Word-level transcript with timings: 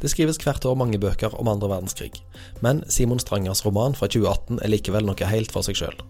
Det 0.00 0.10
skrives 0.10 0.40
hvert 0.40 0.64
år 0.64 0.78
mange 0.80 0.98
bøker 0.98 1.34
om 1.36 1.48
andre 1.48 1.68
verdenskrig, 1.68 2.12
men 2.64 2.80
Simon 2.88 3.20
Strangers 3.20 3.66
roman 3.66 3.94
fra 3.94 4.08
2018 4.08 4.62
er 4.64 4.72
likevel 4.72 5.04
noe 5.04 5.28
helt 5.28 5.52
for 5.52 5.66
seg 5.66 5.76
sjøl. 5.76 6.00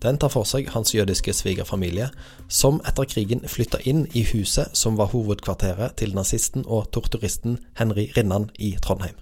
Den 0.00 0.16
tar 0.20 0.32
for 0.32 0.48
seg 0.48 0.68
hans 0.72 0.94
jødiske 0.94 1.32
svigerfamilie, 1.36 2.08
som 2.48 2.80
etter 2.88 3.08
krigen 3.08 3.44
flytta 3.48 3.82
inn 3.84 4.06
i 4.16 4.24
huset 4.32 4.76
som 4.76 4.96
var 5.00 5.12
hovedkvarteret 5.12 5.98
til 6.00 6.14
nazisten 6.16 6.64
og 6.66 6.88
torturisten 6.92 7.58
Henry 7.80 8.08
Rinnan 8.16 8.48
i 8.58 8.74
Trondheim. 8.80 9.16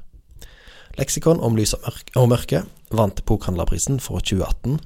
Leksikon 0.99 1.43
om 1.43 1.55
lys 1.59 1.77
og 1.79 2.31
mørke 2.31 2.65
vant 2.91 3.25
Bokhandlerprisen 3.27 4.01
for 4.03 4.23
2018, 4.23 4.79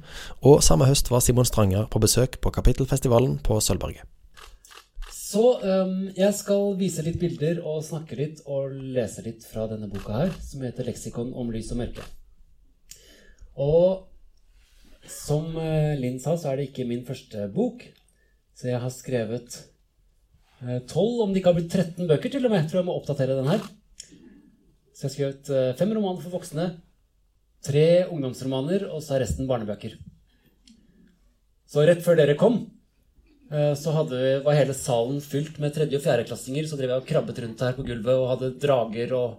og 0.44 0.64
samme 0.64 0.88
høst 0.88 1.12
var 1.12 1.24
Simon 1.24 1.48
Stranger 1.48 1.88
på 1.88 2.00
besøk 2.04 2.40
på 2.40 2.52
Kapittelfestivalen 2.52 3.38
på 3.44 3.60
Sølvberget. 3.60 4.11
Så 5.32 5.42
um, 5.64 5.92
jeg 6.12 6.34
skal 6.36 6.74
vise 6.76 7.02
litt 7.06 7.16
bilder 7.20 7.62
og 7.64 7.84
snakke 7.86 8.18
litt 8.18 8.42
og 8.44 8.74
lese 8.74 9.22
litt 9.24 9.44
fra 9.48 9.64
denne 9.70 9.88
boka 9.88 10.18
her, 10.18 10.32
som 10.44 10.64
heter 10.66 10.84
'Leksikon 10.84 11.30
om 11.38 11.52
lys 11.54 11.70
og 11.72 11.78
mørke'. 11.80 12.04
Og 13.56 15.06
som 15.08 15.54
uh, 15.56 15.94
Linn 15.96 16.18
sa, 16.20 16.34
så 16.36 16.50
er 16.50 16.60
det 16.60 16.66
ikke 16.68 16.88
min 16.90 17.06
første 17.06 17.46
bok. 17.54 17.86
Så 18.52 18.68
jeg 18.68 18.82
har 18.82 18.92
skrevet 18.92 19.56
tolv, 20.90 21.16
uh, 21.16 21.22
om 21.24 21.32
det 21.32 21.40
ikke 21.40 21.54
har 21.54 21.60
blitt 21.62 21.78
13 21.80 22.12
bøker 22.12 22.34
til 22.34 22.44
og 22.44 22.52
med. 22.52 22.60
Jeg 22.64 22.70
tror 22.72 22.82
jeg 22.82 22.88
må 22.90 22.98
oppdatere 22.98 23.38
den 23.38 23.50
her. 23.54 23.64
Så 24.92 25.06
jeg 25.06 25.08
har 25.08 25.16
skrevet 25.16 25.54
uh, 25.54 25.72
fem 25.80 25.96
romaner 25.96 26.20
for 26.20 26.36
voksne, 26.36 26.68
tre 27.64 27.86
ungdomsromaner, 28.04 28.84
og 28.92 29.00
så 29.00 29.16
er 29.16 29.24
resten 29.24 29.48
barnebøker. 29.48 29.96
Så 31.64 31.88
rett 31.88 32.04
før 32.04 32.20
dere 32.20 32.36
kom, 32.36 32.66
Eh, 32.66 32.81
så 33.76 33.92
hadde, 33.92 34.18
var 34.46 34.56
hele 34.56 34.72
salen 34.72 35.18
fylt 35.20 35.58
med 35.60 35.74
tredje- 35.76 35.98
og 35.98 36.04
fjerdeklassinger. 36.06 36.68
Så 36.68 36.78
drev 36.78 36.94
jeg 36.94 37.02
og 37.02 37.08
krabbet 37.08 37.40
rundt 37.44 37.64
her 37.64 37.74
på 37.76 37.84
gulvet 37.84 38.16
og 38.16 38.30
hadde 38.30 38.52
drager 38.62 39.12
og 39.18 39.30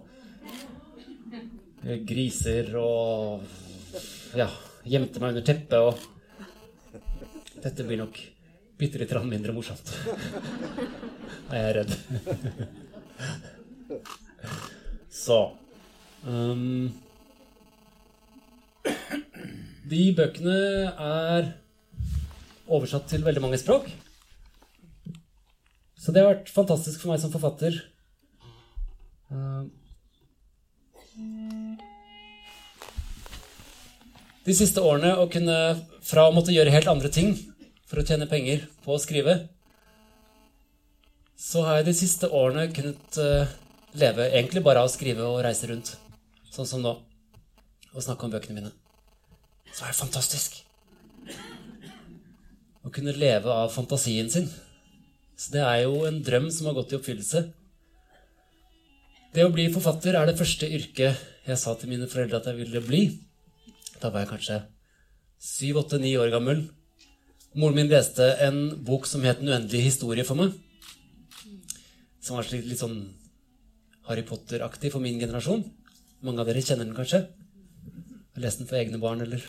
eh, 1.82 1.98
griser 2.06 2.70
og 2.78 3.42
Ja, 4.34 4.48
gjemte 4.86 5.22
meg 5.22 5.34
under 5.34 5.46
teppet 5.46 5.78
og 5.78 6.10
Dette 7.64 7.84
blir 7.86 7.96
nok 7.96 8.18
bitte 8.78 8.98
litt 9.00 9.12
mindre 9.24 9.54
morsomt. 9.56 9.94
Er 11.54 11.64
jeg 11.64 11.74
redd. 11.78 11.92
Så 15.14 15.38
um, 16.26 16.92
De 19.90 20.02
bøkene 20.16 20.56
er 20.92 21.52
oversatt 22.66 23.08
til 23.12 23.24
veldig 23.24 23.44
mange 23.44 23.60
språk. 23.60 23.88
Så 26.04 26.12
det 26.12 26.20
har 26.20 26.34
vært 26.34 26.52
fantastisk 26.52 27.00
for 27.00 27.14
meg 27.14 27.20
som 27.22 27.32
forfatter. 27.32 27.78
Eh, 29.32 29.62
de 34.44 34.56
siste 34.58 34.82
årene 34.84 35.14
å 35.16 35.30
kunne 35.32 35.56
fra 36.04 36.26
å 36.28 36.34
måtte 36.36 36.52
gjøre 36.52 36.74
helt 36.74 36.90
andre 36.92 37.08
ting 37.08 37.32
for 37.88 38.02
å 38.02 38.04
tjene 38.04 38.28
penger 38.28 38.66
på 38.84 38.92
å 38.92 39.00
skrive, 39.00 39.38
så 41.40 41.64
har 41.64 41.80
jeg 41.80 41.88
de 41.88 41.94
siste 41.96 42.28
årene 42.28 42.66
kunnet 42.76 43.18
eh, 43.20 43.54
leve 43.96 44.28
egentlig 44.28 44.60
bare 44.66 44.84
av 44.84 44.90
å 44.90 44.92
skrive 44.92 45.24
og 45.24 45.40
reise 45.46 45.70
rundt. 45.72 45.94
Sånn 46.52 46.68
som 46.68 46.84
nå. 46.84 46.92
Og 47.94 48.04
snakke 48.04 48.26
om 48.26 48.34
bøkene 48.34 48.58
mine. 48.58 48.74
Så 49.72 49.86
er 49.86 49.94
det 49.94 50.02
fantastisk. 50.02 50.60
Å 52.84 52.92
kunne 52.92 53.16
leve 53.16 53.48
av 53.48 53.72
fantasien 53.72 54.28
sin. 54.30 54.52
Så 55.36 55.54
det 55.54 55.62
er 55.66 55.82
jo 55.84 56.04
en 56.06 56.20
drøm 56.22 56.50
som 56.54 56.68
har 56.68 56.76
gått 56.76 56.94
i 56.94 56.98
oppfyllelse. 56.98 57.42
Det 59.34 59.42
å 59.42 59.50
bli 59.54 59.66
forfatter 59.74 60.14
er 60.14 60.28
det 60.28 60.38
første 60.38 60.68
yrket 60.70 61.22
jeg 61.44 61.60
sa 61.60 61.74
til 61.76 61.90
mine 61.90 62.06
foreldre 62.10 62.38
at 62.38 62.46
jeg 62.50 62.60
ville 62.60 62.82
bli. 62.84 63.02
Da 63.98 64.12
var 64.12 64.22
jeg 64.22 64.30
kanskje 64.30 64.60
syv, 65.42 65.82
åtte, 65.82 65.98
ni 66.00 66.14
år 66.16 66.30
gammel. 66.32 66.62
Moren 67.54 67.78
min 67.78 67.90
leste 67.90 68.30
en 68.46 68.78
bok 68.86 69.06
som 69.06 69.22
het 69.22 69.40
'En 69.40 69.48
uendelig 69.48 69.82
historie' 69.90 70.24
for 70.24 70.34
meg. 70.34 70.52
Som 72.20 72.36
var 72.36 72.44
litt 72.50 72.78
sånn 72.78 73.14
Harry 74.08 74.22
Potter-aktig 74.22 74.92
for 74.92 75.00
min 75.00 75.20
generasjon. 75.20 75.64
Mange 76.22 76.40
av 76.40 76.46
dere 76.46 76.62
kjenner 76.62 76.84
den 76.84 76.94
kanskje. 76.94 77.28
Har 78.34 78.42
lest 78.42 78.58
den 78.58 78.66
for 78.66 78.76
egne 78.76 78.98
barn, 78.98 79.20
eller 79.20 79.42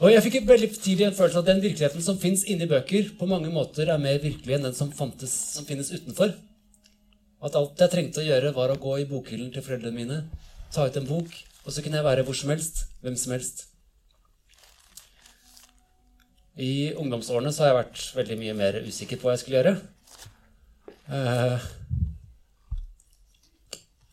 og 0.00 0.08
jeg 0.08 0.22
fikk 0.24 0.36
veldig 0.48 0.68
tidlig 0.80 1.04
en 1.10 1.16
følelse 1.16 1.36
av 1.36 1.42
at 1.44 1.48
den 1.50 1.58
virkeligheten 1.60 2.04
som 2.04 2.16
fins 2.20 2.46
inni 2.48 2.64
bøker, 2.68 3.10
på 3.20 3.26
mange 3.28 3.50
måter 3.52 3.90
er 3.92 4.00
mer 4.00 4.16
virkelig 4.22 4.54
enn 4.56 4.64
den 4.64 4.76
som, 4.76 4.88
fantes, 4.96 5.34
som 5.52 5.66
finnes 5.68 5.90
utenfor. 5.92 6.32
At 7.44 7.56
alt 7.58 7.82
jeg 7.84 7.92
trengte 7.92 8.22
å 8.22 8.24
gjøre, 8.24 8.54
var 8.56 8.72
å 8.72 8.78
gå 8.80 8.94
i 9.02 9.08
bokhyllen 9.08 9.50
til 9.52 9.64
foreldrene 9.64 9.98
mine, 9.98 10.22
ta 10.72 10.86
ut 10.88 10.96
en 10.96 11.08
bok, 11.08 11.34
og 11.66 11.74
så 11.74 11.84
kunne 11.84 12.00
jeg 12.00 12.06
være 12.06 12.24
hvor 12.24 12.38
som 12.38 12.52
helst, 12.52 12.86
hvem 13.04 13.18
som 13.20 13.34
helst. 13.36 13.66
I 16.60 16.92
ungdomsårene 16.96 17.52
så 17.52 17.66
har 17.66 17.70
jeg 17.70 17.80
vært 17.82 18.04
veldig 18.16 18.38
mye 18.40 18.56
mer 18.56 18.80
usikker 18.86 19.20
på 19.20 19.28
hva 19.28 19.36
jeg 19.36 19.42
skulle 19.44 19.60
gjøre. 19.60 19.74
Uh, 21.10 21.68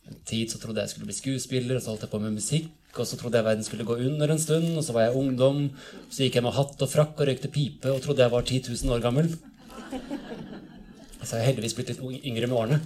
en 0.08 0.20
tid 0.28 0.52
så 0.52 0.60
trodde 0.60 0.84
jeg 0.84 0.92
skulle 0.92 1.08
bli 1.08 1.16
skuespiller, 1.16 1.80
og 1.80 1.84
så 1.84 1.94
holdt 1.94 2.04
jeg 2.04 2.12
på 2.12 2.20
med 2.26 2.36
musikk 2.36 2.68
og 3.00 3.08
så 3.08 3.16
trodde 3.18 3.38
jeg 3.38 3.46
verden 3.46 3.66
skulle 3.66 3.86
gå 3.86 3.96
under 4.08 4.30
en 4.32 4.40
stund, 4.42 4.70
og 4.76 4.84
så 4.84 4.94
var 4.96 5.06
jeg 5.06 5.18
ungdom. 5.20 5.64
Så 6.10 6.24
gikk 6.24 6.38
jeg 6.38 6.46
med 6.46 6.56
hatt 6.56 6.82
og 6.84 6.90
frakk 6.90 7.18
og 7.18 7.28
røykte 7.28 7.50
pipe 7.52 7.92
og 7.92 8.02
trodde 8.04 8.24
jeg 8.24 8.34
var 8.34 8.46
10 8.46 8.62
000 8.70 8.94
år 8.96 9.04
gammel. 9.04 9.30
Så 11.22 11.34
har 11.34 11.42
jeg 11.42 11.50
heldigvis 11.50 11.76
blitt 11.76 11.92
litt 11.92 12.24
yngre 12.30 12.48
med 12.48 12.58
årene. 12.58 12.80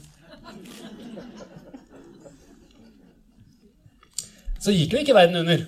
Så 4.62 4.74
gikk 4.74 4.94
jo 4.94 5.02
ikke 5.02 5.16
verden 5.16 5.40
under. 5.42 5.64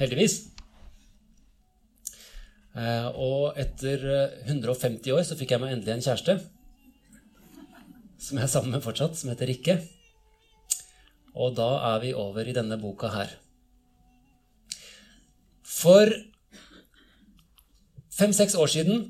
Heldigvis. 0.00 0.38
Eh, 2.80 3.08
og 3.12 3.58
etter 3.60 4.06
150 4.46 5.12
år 5.12 5.24
så 5.28 5.36
fikk 5.36 5.52
jeg 5.52 5.62
meg 5.62 5.74
endelig 5.76 5.98
en 5.98 6.06
kjæreste. 6.08 6.38
Som 8.20 8.38
jeg 8.38 8.46
er 8.46 8.52
sammen 8.52 8.76
med 8.76 8.84
fortsatt, 8.84 9.16
som 9.16 9.32
heter 9.32 9.48
Rikke. 9.50 9.80
Og 11.34 11.54
da 11.58 11.70
er 11.92 12.02
vi 12.02 12.16
over 12.16 12.46
i 12.46 12.54
denne 12.56 12.78
boka 12.80 13.12
her. 13.14 13.32
For 15.66 16.10
fem-seks 18.18 18.56
år 18.58 18.70
siden 18.70 19.08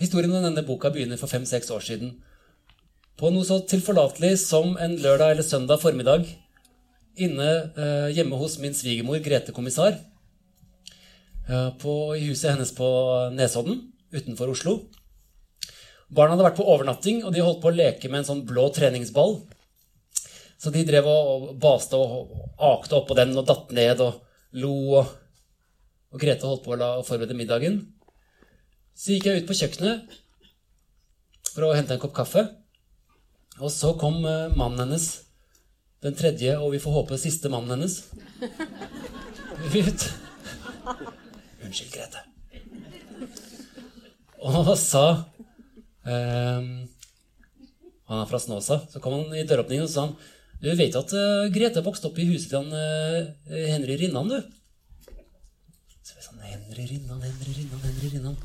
Historien 0.00 0.32
om 0.32 0.44
denne 0.44 0.64
boka 0.64 0.88
begynner 0.88 1.20
for 1.20 1.28
fem-seks 1.28 1.68
år 1.74 1.82
siden. 1.84 2.14
På 3.20 3.28
noe 3.28 3.44
så 3.44 3.58
tilforlatelig 3.68 4.38
som 4.46 4.78
en 4.80 4.94
lørdag 4.96 5.34
eller 5.34 5.44
søndag 5.44 5.82
formiddag 5.82 6.24
inne 7.20 7.48
eh, 7.76 8.06
hjemme 8.16 8.38
hos 8.40 8.56
min 8.62 8.72
svigermor 8.72 9.20
Grete 9.20 9.52
Kommissar. 9.52 9.98
Eh, 11.50 11.68
på, 11.82 11.94
I 12.16 12.30
huset 12.30 12.54
hennes 12.54 12.72
på 12.72 12.88
Nesodden 13.36 13.82
utenfor 14.14 14.54
Oslo. 14.54 14.78
Barna 16.10 16.34
hadde 16.34 16.48
vært 16.48 16.58
på 16.58 16.66
overnatting, 16.66 17.20
og 17.26 17.34
de 17.34 17.44
holdt 17.44 17.60
på 17.62 17.70
å 17.70 17.76
leke 17.76 18.08
med 18.08 18.22
en 18.22 18.30
sånn 18.32 18.46
blå 18.48 18.70
treningsball. 18.74 19.36
Så 20.60 20.72
de 20.74 20.82
drev 20.84 21.06
og 21.08 21.54
baste 21.60 21.96
og 21.96 22.34
akte 22.60 22.98
oppå 22.98 23.16
den 23.16 23.32
og 23.40 23.46
datt 23.48 23.70
ned 23.72 24.02
og 24.04 24.20
lo. 24.60 24.74
Og, 25.00 25.14
og 26.12 26.20
Grete 26.20 26.48
holdt 26.48 26.66
på 26.66 26.76
å 26.76 27.06
forberede 27.06 27.36
middagen. 27.38 27.80
Så 28.92 29.14
gikk 29.14 29.30
jeg 29.30 29.40
ut 29.40 29.48
på 29.48 29.56
kjøkkenet 29.56 30.18
for 31.50 31.64
å 31.64 31.74
hente 31.76 31.96
en 31.96 32.02
kopp 32.02 32.12
kaffe. 32.18 32.44
Og 33.60 33.72
så 33.72 33.94
kom 34.00 34.20
eh, 34.28 34.52
mannen 34.56 34.82
hennes, 34.84 35.06
den 36.04 36.16
tredje 36.16 36.54
og 36.56 36.74
vi 36.74 36.80
får 36.80 36.94
håpe 36.96 37.18
siste 37.20 37.50
mannen 37.52 37.74
hennes, 37.76 38.02
ut. 39.80 40.04
Unnskyld, 41.64 41.92
Grete. 41.92 42.24
Og 44.40 44.70
sa 44.80 45.04
um, 46.08 46.68
Han 48.08 48.22
er 48.22 48.28
fra 48.30 48.40
Snåsa. 48.40 48.80
Så 48.88 49.02
kom 49.04 49.18
han 49.18 49.36
i 49.36 49.44
døråpningen 49.44 49.84
og 49.84 49.92
sa 49.92 50.06
han, 50.06 50.14
du 50.60 50.68
vet 50.76 50.96
at 50.96 51.12
uh, 51.16 51.48
Grete 51.52 51.80
vokste 51.84 52.10
opp 52.10 52.18
i 52.20 52.26
huset 52.28 52.50
til 52.52 52.60
han, 52.60 52.72
uh, 52.76 53.60
Henry 53.70 53.96
Rinnan, 53.96 54.28
du? 54.28 54.40
Så 56.04 56.18
jeg 56.18 56.26
sånn, 56.26 56.42
Henry 56.44 56.84
Rinnan, 56.84 57.22
Henry 57.24 57.54
Rinnan, 57.56 57.84
Henry 57.86 58.10
Rinnan. 58.12 58.36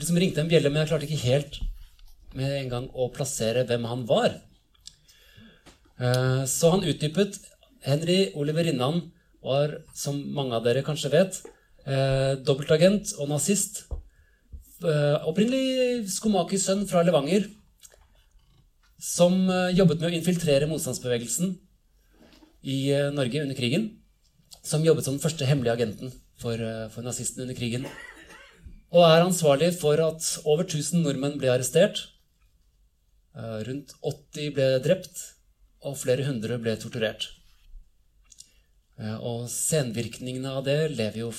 Liksom 0.00 0.20
ringte 0.22 0.40
en 0.40 0.48
bjelle, 0.48 0.72
men 0.72 0.82
jeg 0.82 0.90
klarte 0.92 1.08
ikke 1.08 1.26
helt 1.26 1.58
med 2.34 2.54
en 2.62 2.70
gang 2.72 2.86
å 2.96 3.10
plassere 3.14 3.66
hvem 3.68 3.84
han 3.90 4.06
var. 4.08 4.38
Uh, 6.00 6.48
så 6.48 6.72
han 6.72 6.86
utdypet 6.88 7.36
Henry 7.84 8.30
Oliver 8.40 8.64
Rinnan 8.64 9.02
var, 9.44 9.76
som 9.92 10.16
mange 10.32 10.56
av 10.56 10.64
dere 10.64 10.84
kanskje 10.86 11.12
vet, 11.12 11.42
dobbeltagent 12.48 13.10
og 13.20 13.28
nazist. 13.28 13.82
Opprinnelig 14.80 16.08
skomakers 16.14 16.64
sønn 16.64 16.86
fra 16.88 17.02
Levanger 17.04 17.44
som 19.04 19.36
eh, 19.52 19.74
jobbet 19.76 20.00
med 20.00 20.12
å 20.12 20.16
infiltrere 20.16 20.68
motstandsbevegelsen 20.70 21.52
i 22.64 22.78
eh, 22.94 23.10
Norge 23.12 23.42
under 23.44 23.58
krigen. 23.58 23.90
Som 24.64 24.84
jobbet 24.86 25.04
som 25.04 25.18
den 25.18 25.24
første 25.24 25.44
hemmelige 25.48 25.76
agenten 25.76 26.14
for, 26.40 26.56
eh, 26.56 26.88
for 26.94 27.04
nazistene 27.04 27.44
under 27.44 27.58
krigen. 27.58 27.84
Og 28.94 29.04
er 29.04 29.26
ansvarlig 29.26 29.74
for 29.76 30.00
at 30.00 30.24
over 30.46 30.64
1000 30.64 31.04
nordmenn 31.04 31.38
ble 31.40 31.52
arrestert. 31.52 32.08
Rundt 33.34 33.90
80 34.06 34.52
ble 34.54 34.66
drept, 34.78 35.16
og 35.82 35.96
flere 35.98 36.22
hundre 36.22 36.54
ble 36.62 36.76
torturert. 36.78 37.24
Og 39.26 39.48
senvirkningene 39.50 40.52
av 40.54 40.62
det 40.68 40.76
lever 40.92 41.24
jo 41.24 41.32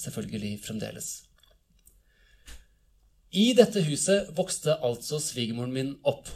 selvfølgelig 0.00 0.54
fremdeles. 0.64 1.10
I 3.36 3.50
dette 3.52 3.84
huset 3.84 4.32
vokste 4.32 4.78
altså 4.80 5.20
svigermoren 5.20 5.76
min 5.76 5.92
opp, 6.08 6.32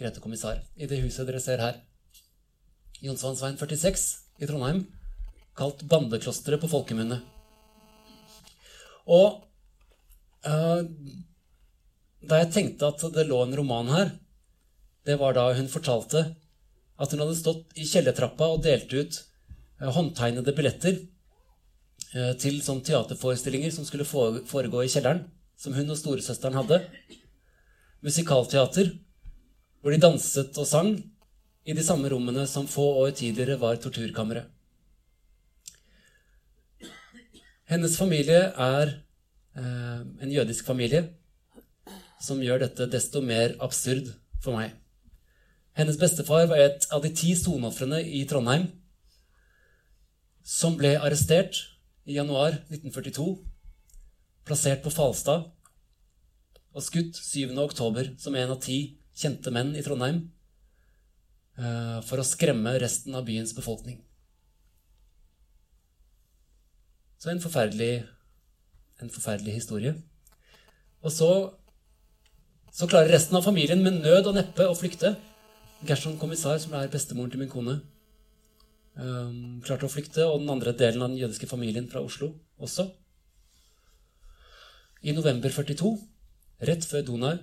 Grete 0.00 0.20
kommissar, 0.24 0.62
i 0.80 0.86
det 0.88 1.02
huset 1.02 1.26
dere 1.28 1.42
ser 1.44 1.60
her. 1.60 1.74
Jonsvannsveien 3.04 3.58
46 3.60 4.04
i 4.40 4.46
Trondheim, 4.48 4.86
kalt 5.56 5.82
Bandeklosteret 5.88 6.62
på 6.62 6.70
folkemunne. 6.72 7.18
Og 9.12 9.42
uh, 10.48 10.80
da 12.24 12.38
jeg 12.40 12.52
tenkte 12.54 12.88
at 12.88 13.04
det 13.12 13.26
lå 13.28 13.42
en 13.44 13.52
roman 13.60 13.92
her, 13.92 14.14
det 15.04 15.18
var 15.20 15.36
da 15.36 15.50
hun 15.58 15.68
fortalte 15.68 16.24
at 17.00 17.12
hun 17.12 17.20
hadde 17.24 17.36
stått 17.36 17.76
i 17.76 17.84
kjellertrappa 17.88 18.48
og 18.54 18.64
delt 18.64 18.96
ut 18.96 19.20
uh, 19.20 19.90
håndtegnede 19.98 20.56
billetter 20.56 20.96
uh, 22.16 22.32
til 22.40 22.56
sånn 22.64 22.80
teaterforestillinger 22.88 23.76
som 23.76 23.84
skulle 23.84 24.08
foregå 24.08 24.80
i 24.80 24.88
kjelleren, 24.96 25.26
som 25.60 25.76
hun 25.76 25.92
og 25.92 26.00
storesøsteren 26.00 26.56
hadde. 26.56 26.80
Musikalteater, 28.00 28.94
hvor 29.80 29.94
de 29.94 30.00
danset 30.00 30.56
og 30.60 30.68
sang 30.68 30.94
i 31.64 31.76
de 31.76 31.84
samme 31.84 32.08
rommene 32.12 32.46
som 32.48 32.68
få 32.68 32.84
år 33.02 33.14
tidligere 33.16 33.60
var 33.60 33.78
torturkammeret. 33.80 34.48
Hennes 37.70 37.94
familie 37.96 38.50
er 38.50 38.92
eh, 39.56 40.00
en 40.22 40.32
jødisk 40.32 40.66
familie 40.66 41.04
som 42.20 42.42
gjør 42.42 42.64
dette 42.64 42.88
desto 42.90 43.22
mer 43.24 43.54
absurd 43.62 44.10
for 44.42 44.58
meg. 44.58 44.74
Hennes 45.78 45.96
bestefar 46.00 46.48
var 46.50 46.60
et 46.60 46.88
av 46.92 47.04
de 47.04 47.12
ti 47.14 47.30
soneofrene 47.38 48.02
i 48.02 48.24
Trondheim 48.28 48.66
som 50.44 50.74
ble 50.76 50.96
arrestert 50.98 51.62
i 52.10 52.16
januar 52.16 52.58
1942, 52.72 53.38
plassert 54.44 54.82
på 54.82 54.90
Falstad 54.90 55.46
og 56.74 56.82
skutt 56.82 57.16
7. 57.16 57.54
oktober 57.62 58.10
som 58.18 58.34
en 58.34 58.50
av 58.56 58.58
ti 58.64 58.80
kjente 59.20 59.52
menn 59.54 59.74
i 59.76 59.84
Trondheim 59.84 60.24
Eh, 61.60 61.98
for 62.08 62.20
å 62.20 62.24
skremme 62.24 62.72
resten 62.80 63.16
av 63.16 63.26
byens 63.26 63.52
befolkning. 63.56 63.98
Så 67.20 67.32
en 67.32 67.42
forferdelig, 67.42 68.06
en 69.04 69.12
forferdelig 69.12 69.58
historie. 69.58 69.92
Og 71.04 71.12
så, 71.12 71.30
så 72.72 72.88
klarer 72.88 73.12
resten 73.12 73.36
av 73.36 73.44
familien 73.44 73.82
med 73.84 73.98
nød 74.00 74.30
og 74.30 74.38
neppe 74.38 74.68
å 74.70 74.78
flykte. 74.78 75.12
Gerson 75.84 76.16
kommissar, 76.20 76.56
som 76.62 76.76
er 76.78 76.92
bestemoren 76.92 77.32
til 77.32 77.42
min 77.42 77.52
kone, 77.52 77.78
um, 78.96 79.60
klarte 79.64 79.88
å 79.88 79.92
flykte, 79.92 80.24
og 80.28 80.42
den 80.42 80.52
andre 80.52 80.74
delen 80.76 81.04
av 81.04 81.12
den 81.12 81.20
jødiske 81.20 81.48
familien 81.48 81.88
fra 81.92 82.02
Oslo 82.04 82.34
også. 82.60 82.88
I 85.00 85.16
november 85.16 85.52
42, 85.52 85.94
rett 86.68 86.88
før 86.88 87.04
Donau. 87.08 87.40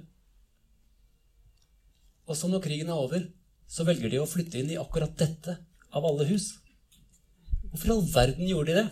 Og 2.27 2.35
så 2.35 2.49
når 2.51 2.63
krigen 2.63 2.91
er 2.91 2.99
over, 2.99 3.23
så 3.67 3.85
velger 3.87 4.11
de 4.11 4.21
å 4.21 4.29
flytte 4.29 4.59
inn 4.59 4.71
i 4.71 4.79
akkurat 4.79 5.13
dette 5.19 5.57
av 5.95 6.05
alle 6.07 6.27
hus. 6.29 6.53
Hvorfor 7.71 7.89
i 7.89 7.93
all 7.95 8.07
verden 8.13 8.49
gjorde 8.49 8.73
de 8.73 8.81
det? 8.81 8.87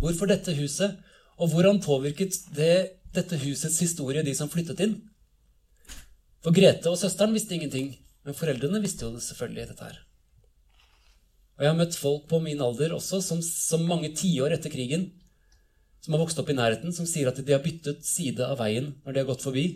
Hvorfor 0.00 0.30
dette 0.30 0.56
huset? 0.56 1.00
Og 1.40 1.52
hvordan 1.52 1.80
påvirket 1.84 2.36
det, 2.56 3.00
dette 3.14 3.38
husets 3.40 3.80
historie 3.80 4.24
de 4.24 4.34
som 4.36 4.48
flyttet 4.52 4.80
inn? 4.84 4.98
For 6.40 6.56
Grete 6.56 6.88
og 6.88 6.96
søsteren 7.00 7.34
visste 7.36 7.56
ingenting, 7.56 7.92
men 8.24 8.36
foreldrene 8.36 8.80
visste 8.80 9.04
jo 9.04 9.12
det 9.12 9.24
selvfølgelig 9.24 9.66
dette 9.72 9.88
her. 9.88 9.98
Og 11.58 11.64
jeg 11.64 11.72
har 11.72 11.76
møtt 11.76 11.96
folk 12.00 12.24
på 12.30 12.40
min 12.40 12.60
alder 12.64 12.94
også, 12.96 13.20
som, 13.24 13.42
som 13.44 13.84
mange 13.88 14.14
tiår 14.16 14.56
etter 14.56 14.72
krigen, 14.72 15.10
som 16.00 16.16
har 16.16 16.22
vokst 16.22 16.38
opp 16.40 16.48
i 16.48 16.56
nærheten, 16.56 16.94
som 16.96 17.08
sier 17.08 17.28
at 17.28 17.40
de 17.44 17.52
har 17.52 17.60
byttet 17.64 18.06
side 18.08 18.44
av 18.46 18.56
veien 18.62 18.94
når 19.04 19.12
de 19.12 19.20
har 19.20 19.28
gått 19.28 19.44
forbi, 19.44 19.66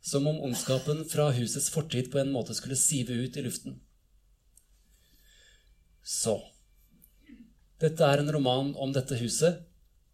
som 0.00 0.26
om 0.26 0.40
ondskapen 0.40 1.04
fra 1.08 1.30
husets 1.34 1.70
fortid 1.74 2.10
på 2.12 2.20
en 2.22 2.32
måte 2.32 2.54
skulle 2.54 2.78
sive 2.78 3.12
ut 3.12 3.36
i 3.36 3.44
luften. 3.44 3.80
Så 6.02 6.38
Dette 7.78 8.02
er 8.02 8.18
en 8.18 8.32
roman 8.34 8.72
om 8.74 8.90
dette 8.90 9.14
huset, 9.20 9.60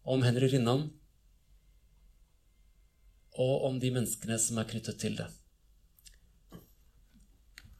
om 0.05 0.21
Henry 0.21 0.51
Rinnan, 0.51 0.83
og 3.41 3.63
om 3.65 3.79
de 3.81 3.89
menneskene 3.95 4.37
som 4.39 4.59
er 4.61 4.67
knyttet 4.69 4.99
til 5.01 5.15
det. 5.17 5.25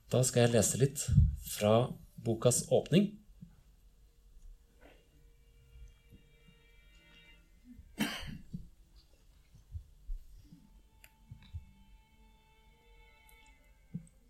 Da 0.10 0.24
skal 0.26 0.48
jeg 0.48 0.56
lese 0.56 0.80
litt 0.82 1.06
fra 1.52 1.76
bokas 2.26 2.64
åpning. 2.74 3.12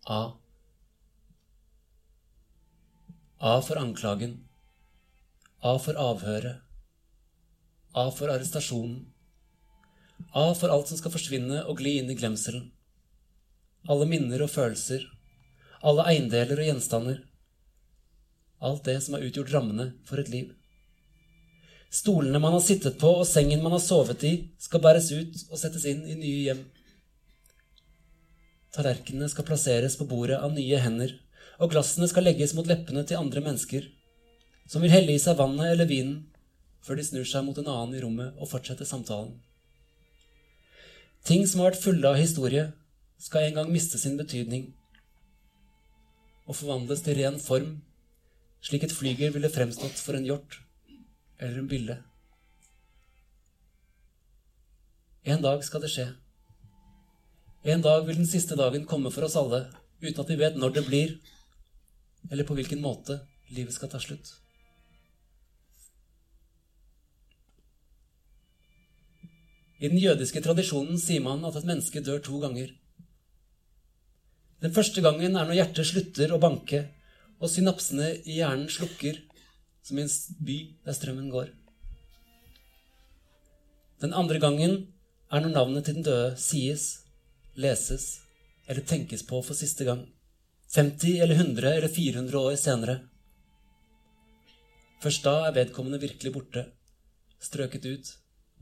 A. 0.08 0.32
A 3.40 3.60
for 3.60 3.76
anklagen. 3.76 4.36
A 5.60 5.72
for 5.82 5.98
avhøret. 5.98 6.60
A 7.90 8.04
for 8.14 8.30
arrestasjonen. 8.30 9.00
A 10.30 10.54
for 10.54 10.70
alt 10.70 10.92
som 10.92 11.00
skal 11.00 11.10
forsvinne 11.10 11.64
og 11.64 11.82
gli 11.82 11.96
inn 11.98 12.12
i 12.12 12.18
glemselen. 12.20 12.68
Alle 13.90 14.06
minner 14.06 14.46
og 14.46 14.52
følelser. 14.54 15.02
Alle 15.82 16.06
eiendeler 16.12 16.62
og 16.62 16.70
gjenstander. 16.70 17.18
Alt 18.62 18.86
det 18.86 19.00
som 19.02 19.18
har 19.18 19.26
utgjort 19.26 19.50
rammene 19.58 19.88
for 20.06 20.22
et 20.22 20.30
liv. 20.30 20.54
Stolene 21.90 22.38
man 22.38 22.54
har 22.54 22.62
sittet 22.62 23.02
på 23.02 23.10
og 23.24 23.26
sengen 23.26 23.58
man 23.66 23.74
har 23.74 23.82
sovet 23.82 24.22
i, 24.22 24.36
skal 24.62 24.86
bæres 24.86 25.10
ut 25.10 25.46
og 25.50 25.58
settes 25.58 25.90
inn 25.90 26.06
i 26.06 26.14
nye 26.14 26.42
hjem. 26.46 26.66
Tallerkenene 28.76 29.28
skal 29.32 29.46
plasseres 29.48 29.96
på 29.96 30.04
bordet 30.08 30.36
av 30.36 30.52
nye 30.52 30.80
hender, 30.84 31.14
og 31.56 31.72
glassene 31.72 32.08
skal 32.10 32.26
legges 32.28 32.52
mot 32.52 32.66
leppene 32.68 33.06
til 33.08 33.16
andre 33.16 33.40
mennesker, 33.40 33.86
som 34.68 34.82
vil 34.84 34.92
helle 34.92 35.14
i 35.14 35.22
seg 35.22 35.38
vannet 35.38 35.72
eller 35.72 35.88
vinen, 35.88 36.18
før 36.84 37.00
de 37.00 37.06
snur 37.06 37.24
seg 37.24 37.46
mot 37.46 37.56
en 37.58 37.70
annen 37.72 37.96
i 37.96 38.02
rommet 38.02 38.36
og 38.36 38.50
fortsetter 38.50 38.88
samtalen. 38.88 39.32
Ting 41.26 41.46
som 41.48 41.62
har 41.62 41.72
vært 41.72 41.82
fulle 41.82 42.10
av 42.10 42.20
historie, 42.20 42.68
skal 43.18 43.46
en 43.46 43.56
gang 43.56 43.70
miste 43.72 43.96
sin 43.96 44.18
betydning 44.20 44.66
og 46.44 46.58
forvandles 46.58 47.00
til 47.02 47.16
ren 47.16 47.38
form, 47.40 47.78
slik 48.60 48.84
et 48.84 48.92
flyger 48.92 49.32
ville 49.32 49.50
fremstått 49.50 49.96
for 50.04 50.18
en 50.18 50.28
hjort 50.28 50.60
eller 51.40 51.62
en 51.62 51.70
bille. 51.70 51.96
En 55.24 55.42
dag 55.42 55.64
skal 55.66 55.82
det 55.82 55.90
skje. 55.90 56.06
En 57.66 57.80
dag 57.82 58.04
vil 58.06 58.14
den 58.20 58.28
siste 58.30 58.54
dagen 58.54 58.84
komme 58.86 59.10
for 59.10 59.26
oss 59.26 59.34
alle, 59.34 59.64
uten 59.98 60.20
at 60.22 60.28
vi 60.30 60.38
vet 60.38 60.54
når 60.54 60.74
det 60.76 60.82
blir, 60.86 61.14
eller 62.30 62.46
på 62.46 62.54
hvilken 62.54 62.78
måte 62.78 63.16
livet 63.50 63.74
skal 63.74 63.90
ta 63.90 63.98
slutt. 63.98 64.28
I 69.82 69.90
den 69.90 69.98
jødiske 69.98 70.40
tradisjonen 70.44 71.00
sier 71.02 71.24
man 71.24 71.42
at 71.48 71.58
et 71.58 71.66
menneske 71.66 72.00
dør 72.06 72.22
to 72.22 72.38
ganger. 72.44 72.70
Den 74.62 74.72
første 74.76 75.02
gangen 75.02 75.34
er 75.34 75.48
når 75.48 75.58
hjertet 75.58 75.88
slutter 75.90 76.32
å 76.32 76.38
banke, 76.40 76.84
og 77.42 77.50
synapsene 77.50 78.12
i 78.22 78.38
hjernen 78.38 78.70
slukker, 78.70 79.18
som 79.82 79.98
i 79.98 80.04
en 80.06 80.14
by 80.46 80.60
der 80.86 80.96
strømmen 80.96 81.34
går. 81.34 81.50
Den 84.06 84.14
andre 84.14 84.38
gangen 84.38 84.78
er 85.34 85.42
når 85.42 85.52
navnet 85.58 85.88
til 85.88 85.98
den 85.98 86.06
døde 86.06 86.30
sies 86.38 86.86
leses 87.56 88.20
eller 88.66 88.84
tenkes 88.86 89.24
på 89.26 89.40
for 89.42 89.54
siste 89.58 89.84
gang. 89.84 90.06
50 90.74 91.20
eller 91.22 91.34
100 91.34 91.74
eller 91.74 91.88
400 91.88 92.38
år 92.38 92.56
senere. 92.60 92.96
Først 95.02 95.24
da 95.24 95.36
er 95.46 95.54
vedkommende 95.54 96.00
virkelig 96.02 96.32
borte, 96.34 96.64
strøket 97.40 97.86
ut 97.86 98.12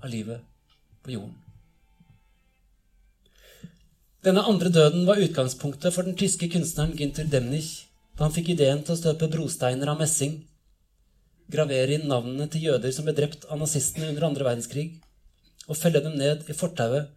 av 0.02 0.10
livet 0.12 0.44
på 1.02 1.14
jorden. 1.14 1.38
Denne 4.24 4.44
andre 4.48 4.70
døden 4.72 5.04
var 5.06 5.20
utgangspunktet 5.20 5.92
for 5.92 6.06
den 6.06 6.16
tyske 6.16 6.48
kunstneren 6.52 6.94
Günther 6.96 7.28
Demnich 7.28 7.84
da 8.16 8.24
han 8.24 8.34
fikk 8.34 8.52
ideen 8.54 8.80
til 8.84 8.94
å 8.94 9.00
støpe 9.00 9.28
brosteiner 9.28 9.90
av 9.90 9.98
messing, 10.00 10.38
gravere 11.50 11.96
inn 11.98 12.06
navnene 12.08 12.46
til 12.50 12.68
jøder 12.70 12.94
som 12.94 13.04
ble 13.08 13.14
drept 13.16 13.44
av 13.50 13.58
nazistene 13.60 14.08
under 14.12 14.28
andre 14.28 14.46
verdenskrig, 14.46 14.86
og 15.68 15.76
felle 15.76 16.00
dem 16.04 16.14
ned 16.20 16.46
i 16.48 16.56
fortauet 16.56 17.10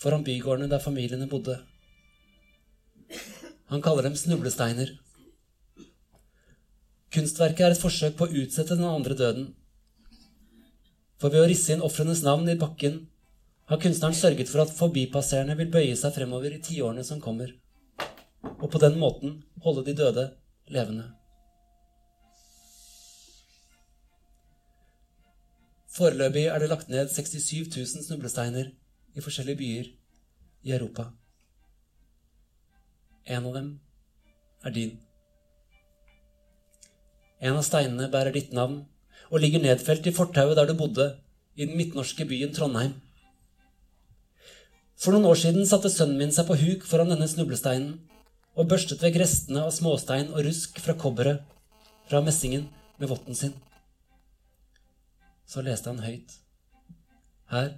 foran 0.00 0.24
bygårdene 0.26 0.70
der 0.70 0.82
familiene 0.82 1.28
bodde. 1.30 1.58
Han 3.72 3.82
kaller 3.82 4.06
dem 4.06 4.16
snublesteiner. 4.16 4.92
Kunstverket 7.14 7.66
er 7.66 7.74
et 7.74 7.80
forsøk 7.80 8.16
på 8.18 8.26
å 8.26 8.42
utsette 8.42 8.76
den 8.76 8.88
andre 8.88 9.16
døden. 9.18 9.48
For 11.22 11.30
ved 11.30 11.44
å 11.44 11.48
risse 11.48 11.72
inn 11.72 11.84
ofrenes 11.86 12.24
navn 12.26 12.50
i 12.50 12.58
bakken 12.58 13.04
har 13.70 13.80
kunstneren 13.80 14.16
sørget 14.18 14.50
for 14.50 14.64
at 14.64 14.74
forbipasserende 14.76 15.56
vil 15.56 15.70
bøye 15.72 15.96
seg 15.96 16.12
fremover 16.16 16.52
i 16.52 16.62
tiårene 16.62 17.04
som 17.06 17.22
kommer, 17.22 17.54
og 18.60 18.66
på 18.70 18.80
den 18.82 18.98
måten 19.00 19.38
holde 19.64 19.86
de 19.86 19.94
døde 19.96 20.26
levende. 20.74 21.06
Foreløpig 25.94 26.48
er 26.50 26.58
det 26.58 26.68
lagt 26.68 26.90
ned 26.90 27.08
67 27.08 27.70
000 27.70 28.04
snublesteiner 28.08 28.72
i 29.14 29.22
forskjellige 29.22 29.60
byer 29.60 29.90
i 30.64 30.72
Europa. 30.74 31.08
En 33.24 33.46
av 33.46 33.54
dem 33.54 33.68
er 34.64 34.74
din. 34.74 34.96
En 37.40 37.58
av 37.58 37.64
steinene 37.66 38.10
bærer 38.12 38.34
ditt 38.34 38.52
navn 38.56 38.82
og 39.30 39.40
ligger 39.40 39.62
nedfelt 39.62 40.06
i 40.06 40.14
fortauet 40.14 40.56
der 40.58 40.68
du 40.68 40.74
bodde, 40.78 41.14
i 41.54 41.66
den 41.66 41.76
midtnorske 41.78 42.26
byen 42.26 42.50
Trondheim. 42.54 42.96
For 44.98 45.14
noen 45.14 45.28
år 45.28 45.38
siden 45.38 45.66
satte 45.68 45.90
sønnen 45.92 46.18
min 46.18 46.32
seg 46.34 46.48
på 46.48 46.56
huk 46.58 46.86
foran 46.88 47.12
denne 47.12 47.28
snublesteinen 47.30 48.00
og 48.58 48.68
børstet 48.70 49.02
vekk 49.02 49.20
restene 49.22 49.62
av 49.62 49.70
småstein 49.74 50.32
og 50.32 50.42
rusk 50.46 50.80
fra 50.82 50.96
kobberet 50.98 51.44
fra 52.10 52.22
messingen 52.26 52.66
med 52.98 53.10
votten 53.10 53.38
sin. 53.38 53.54
Så 55.46 55.62
leste 55.62 55.90
han 55.90 56.02
høyt. 56.02 56.38
Her 57.52 57.76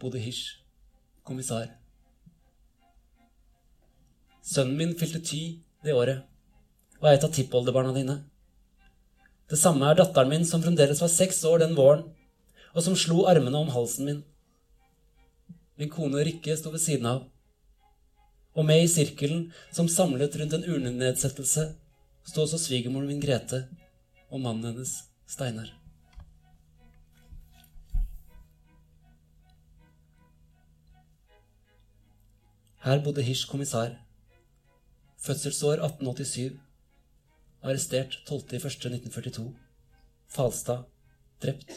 bodde 0.00 0.20
Hish, 0.22 0.61
kommissar. 1.26 1.70
Sønnen 4.42 4.76
min 4.78 4.94
fylte 4.98 5.22
ty 5.22 5.42
det 5.84 5.94
året 5.94 6.22
og 7.02 7.08
er 7.10 7.16
et 7.16 7.24
av 7.26 7.32
tippoldebarna 7.34 7.92
dine. 7.96 8.20
Det 9.50 9.58
samme 9.58 9.88
er 9.90 9.98
datteren 9.98 10.30
min, 10.30 10.44
som 10.46 10.62
fremdeles 10.62 11.02
var 11.02 11.10
seks 11.10 11.42
år 11.48 11.64
den 11.64 11.74
våren, 11.76 12.04
og 12.72 12.86
som 12.86 12.96
slo 12.96 13.26
armene 13.28 13.58
om 13.58 13.72
halsen 13.74 14.06
min. 14.06 14.22
Min 15.76 15.90
kone 15.90 16.22
Rikke 16.22 16.56
sto 16.56 16.70
ved 16.70 16.84
siden 16.84 17.10
av, 17.10 17.26
og 18.54 18.68
med 18.68 18.84
i 18.84 18.88
sirkelen 18.94 19.48
som 19.74 19.90
samlet 19.90 20.38
rundt 20.38 20.56
en 20.56 20.66
urnenedsettelse, 20.68 21.72
sto 22.22 22.46
også 22.46 22.60
svigermoren 22.68 23.10
min 23.10 23.22
Grete 23.22 23.64
og 24.30 24.40
mannen 24.40 24.70
hennes 24.70 25.00
Steinar. 25.26 25.81
Her 32.82 32.98
bodde 33.04 33.22
Hirsch 33.22 33.48
kommissar. 33.50 33.90
Fødselsår 35.18 35.72
1887. 35.72 36.60
Arrestert 37.62 38.18
12.01.1942. 38.30 39.52
Falstad. 40.28 40.82
Drept 41.42 41.70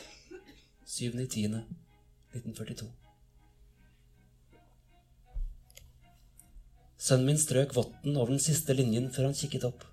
7.10.1942. 0.87 2.85
Sønnen 6.97 7.25
min 7.25 7.37
strøk 7.37 7.75
votten 7.75 8.17
over 8.17 8.33
den 8.33 8.39
siste 8.39 8.73
linjen 8.73 9.11
før 9.13 9.23
han 9.29 9.37
kikket 9.37 9.69
opp. 9.69 9.85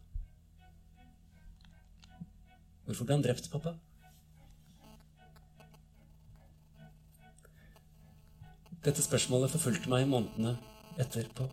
Hvorfor 2.87 3.04
ble 3.04 3.19
han 3.19 3.28
drept, 3.28 3.52
pappa? 3.52 3.76
Dette 8.83 9.02
spørsmålet 9.04 9.52
forfulgte 9.52 9.92
meg 9.92 10.07
i 10.07 10.12
månedene 10.16 10.72
etterpå, 11.01 11.47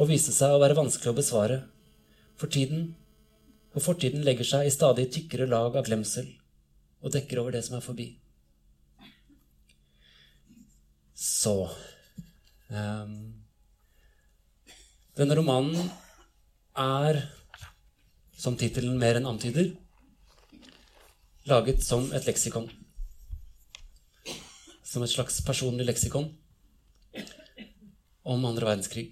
og 0.00 0.08
viste 0.08 0.32
seg 0.34 0.54
å 0.54 0.62
være 0.62 0.78
vanskelig 0.78 1.12
å 1.12 1.18
besvare, 1.18 1.60
for 2.40 2.50
tiden 2.50 2.94
og 3.70 3.84
fortiden 3.84 4.24
legger 4.26 4.46
seg 4.46 4.66
i 4.66 4.72
stadig 4.74 5.10
tykkere 5.14 5.46
lag 5.50 5.76
av 5.78 5.86
glemsel 5.86 6.26
og 7.00 7.12
dekker 7.14 7.40
over 7.42 7.54
det 7.54 7.62
som 7.66 7.76
er 7.78 7.84
forbi. 7.84 8.08
Så 11.14 11.54
um, 12.72 13.14
Denne 15.16 15.36
romanen 15.36 15.90
er, 16.80 17.20
som 18.40 18.56
tittelen 18.56 18.96
mer 18.98 19.18
enn 19.18 19.28
antyder, 19.28 19.74
laget 21.50 21.84
som 21.84 22.06
et 22.16 22.24
leksikon. 22.24 22.70
Som 24.86 25.04
et 25.04 25.12
slags 25.12 25.42
personlig 25.44 25.86
leksikon 25.90 26.30
om 28.30 28.44
andre 28.46 28.68
verdenskrig. 28.68 29.06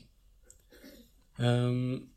Um, 1.38 2.10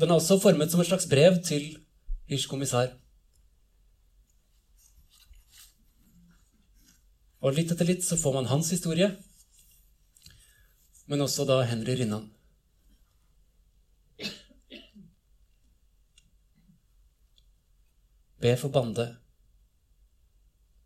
den 0.00 0.10
er 0.10 0.14
også 0.14 0.38
formet 0.40 0.72
som 0.72 0.80
et 0.80 0.88
slags 0.88 1.08
brev 1.08 1.40
til 1.44 1.76
Hirsch 2.28 2.48
kommissær. 2.50 2.94
Og 7.44 7.54
litt 7.56 7.70
etter 7.72 7.88
litt 7.88 8.04
så 8.04 8.18
får 8.18 8.34
man 8.34 8.48
hans 8.50 8.72
historie, 8.74 9.10
men 11.06 11.22
også 11.22 11.46
da 11.48 11.60
Henry 11.68 11.94
Rinnan. 12.00 12.30
Be 18.42 18.56
for 18.60 18.72
bande. 18.72 19.06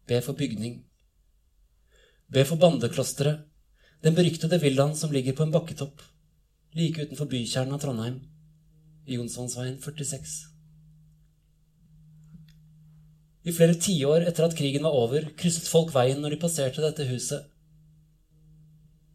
Be 0.06 0.20
for 0.22 0.38
bygning. 0.38 0.82
Be 2.30 2.44
for 2.46 2.60
bandeklosteret 2.60 3.49
den 4.04 4.16
beryktede 4.16 4.58
villaen 4.60 4.96
som 4.96 5.12
ligger 5.12 5.36
på 5.36 5.44
en 5.44 5.52
bakketopp 5.52 6.00
like 6.76 7.02
utenfor 7.02 7.26
bykjernen 7.26 7.74
av 7.74 7.82
Trondheim, 7.82 8.20
i 9.06 9.16
Jonsvannsveien 9.18 9.76
46. 9.82 10.34
I 13.42 13.54
flere 13.56 13.74
tiår 13.74 14.28
etter 14.28 14.46
at 14.46 14.54
krigen 14.56 14.86
var 14.86 14.94
over, 14.94 15.26
krysset 15.36 15.66
folk 15.68 15.90
veien 15.94 16.20
når 16.22 16.36
de 16.36 16.40
passerte 16.44 16.84
dette 16.84 17.08
huset. 17.08 17.48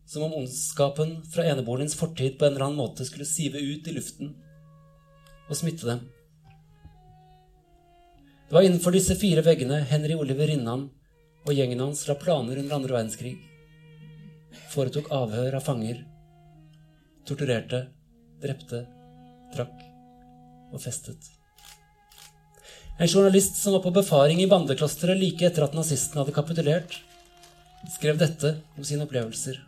Som 0.06 0.27
om 0.27 0.36
ondskapen 0.42 1.15
fra 1.32 1.46
eneboligens 1.48 1.96
fortid 1.98 2.36
på 2.38 2.46
en 2.46 2.54
eller 2.54 2.68
annen 2.68 2.82
måte 2.82 3.08
skulle 3.08 3.30
sive 3.30 3.62
ut 3.62 3.88
i 3.88 3.96
luften 3.96 4.36
og 5.46 5.58
smitte 5.58 5.88
dem. 5.88 6.04
Det 8.46 8.54
var 8.54 8.68
innenfor 8.68 8.94
disse 8.94 9.15
fire 9.18 9.42
veggene 9.46 9.82
Henry 9.89 10.18
Oliver 10.20 10.51
Rinnan 10.51 10.89
og 11.46 11.54
gjengen 11.54 11.82
hans 11.88 12.04
la 12.10 12.18
planer 12.20 12.60
under 12.62 12.77
andre 12.77 12.98
verdenskrig 13.00 13.38
foretok 14.75 15.10
avhør 15.15 15.58
av 15.58 15.63
fanger, 15.65 16.03
torturerte, 17.25 17.86
drepte, 18.44 18.84
drakk 19.55 19.84
og 20.74 20.82
festet. 20.84 21.32
En 22.96 23.10
journalist 23.10 23.58
som 23.60 23.75
var 23.75 23.84
på 23.84 23.94
befaring 23.96 24.39
i 24.39 24.48
bandeklosteret 24.51 25.20
like 25.20 25.48
etter 25.48 25.65
at 25.65 25.75
nazistene 25.75 26.22
hadde 26.22 26.36
kapitulert, 26.36 27.00
skrev 27.91 28.20
dette 28.20 28.55
om 28.77 28.86
sine 28.88 29.03
opplevelser. 29.05 29.60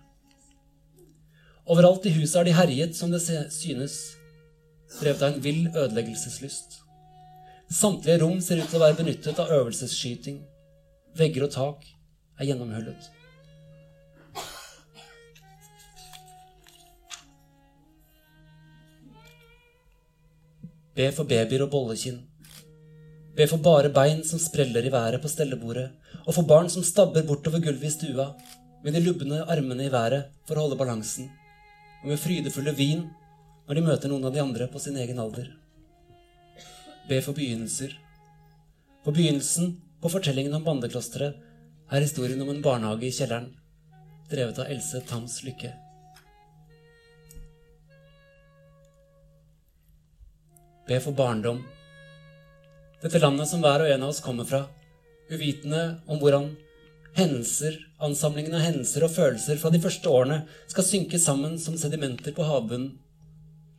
Overalt 1.68 2.08
i 2.08 2.14
huset 2.16 2.38
har 2.40 2.48
de 2.48 2.56
herjet 2.56 2.96
som 2.96 3.12
det 3.12 3.20
synes, 3.24 3.98
drevet 5.02 5.24
av 5.24 5.34
en 5.34 5.44
vill 5.44 5.66
ødeleggelseslyst. 5.68 6.80
Samtlige 7.68 8.22
rom 8.22 8.40
ser 8.40 8.62
ut 8.62 8.70
til 8.72 8.80
å 8.80 8.86
være 8.86 9.02
benyttet 9.02 9.44
av 9.44 9.52
øvelsesskyting. 9.52 10.40
Vegger 11.20 11.50
og 11.50 11.52
tak 11.52 11.84
er 12.40 12.48
gjennomhullet. 12.48 13.12
Be 20.98 21.12
for 21.14 21.30
babyer 21.30 21.62
og 21.62 21.70
bollekinn. 21.70 22.24
Be 23.38 23.46
for 23.46 23.62
bare 23.62 23.92
bein 23.94 24.24
som 24.26 24.40
spreller 24.42 24.88
i 24.88 24.90
været 24.90 25.22
på 25.22 25.30
stellebordet, 25.30 25.92
og 26.26 26.34
for 26.34 26.48
barn 26.50 26.72
som 26.74 26.82
stabber 26.82 27.22
bortover 27.28 27.62
gulvet 27.62 27.86
i 27.86 27.94
stua, 27.94 28.32
med 28.82 28.98
de 28.98 29.04
lubne 29.06 29.44
armene 29.46 29.86
i 29.86 29.94
været 29.94 30.32
for 30.48 30.58
å 30.58 30.66
holde 30.66 30.80
balansen, 30.80 31.30
og 32.02 32.10
med 32.10 32.22
frydefulle 32.24 32.74
vin 32.74 33.06
når 33.68 33.78
de 33.78 33.86
møter 33.86 34.10
noen 34.10 34.26
av 34.26 34.34
de 34.34 34.42
andre 34.42 34.72
på 34.74 34.82
sin 34.82 34.98
egen 34.98 35.22
alder. 35.22 35.52
Be 37.06 37.22
for 37.22 37.38
begynnelser. 37.38 37.94
På 39.06 39.14
begynnelsen 39.14 39.76
på 40.02 40.10
fortellingen 40.18 40.58
om 40.58 40.66
bandeklosteret 40.66 41.38
er 41.94 42.08
historien 42.08 42.42
om 42.42 42.50
en 42.56 42.64
barnehage 42.66 43.12
i 43.12 43.14
kjelleren, 43.14 43.52
drevet 44.34 44.66
av 44.66 44.74
Else 44.74 45.06
Tams 45.06 45.44
Lykke. 45.46 45.78
Be 50.88 51.00
for 51.04 51.12
barndom. 51.12 51.66
Dette 53.02 53.20
landet 53.20 53.50
som 53.50 53.60
hver 53.60 53.84
og 53.84 53.90
en 53.92 54.06
av 54.06 54.14
oss 54.14 54.22
kommer 54.24 54.48
fra, 54.48 54.62
uvitende 55.28 55.82
om 56.08 56.22
hvordan 56.22 56.54
hendelser, 57.18 57.76
ansamlingen 58.00 58.56
av 58.56 58.64
hendelser 58.64 59.04
og 59.04 59.12
følelser 59.12 59.60
fra 59.60 59.72
de 59.74 59.82
første 59.84 60.08
årene 60.08 60.38
skal 60.72 60.88
synke 60.88 61.20
sammen 61.20 61.58
som 61.60 61.76
sedimenter 61.82 62.32
på 62.38 62.46
havbunnen 62.48 62.94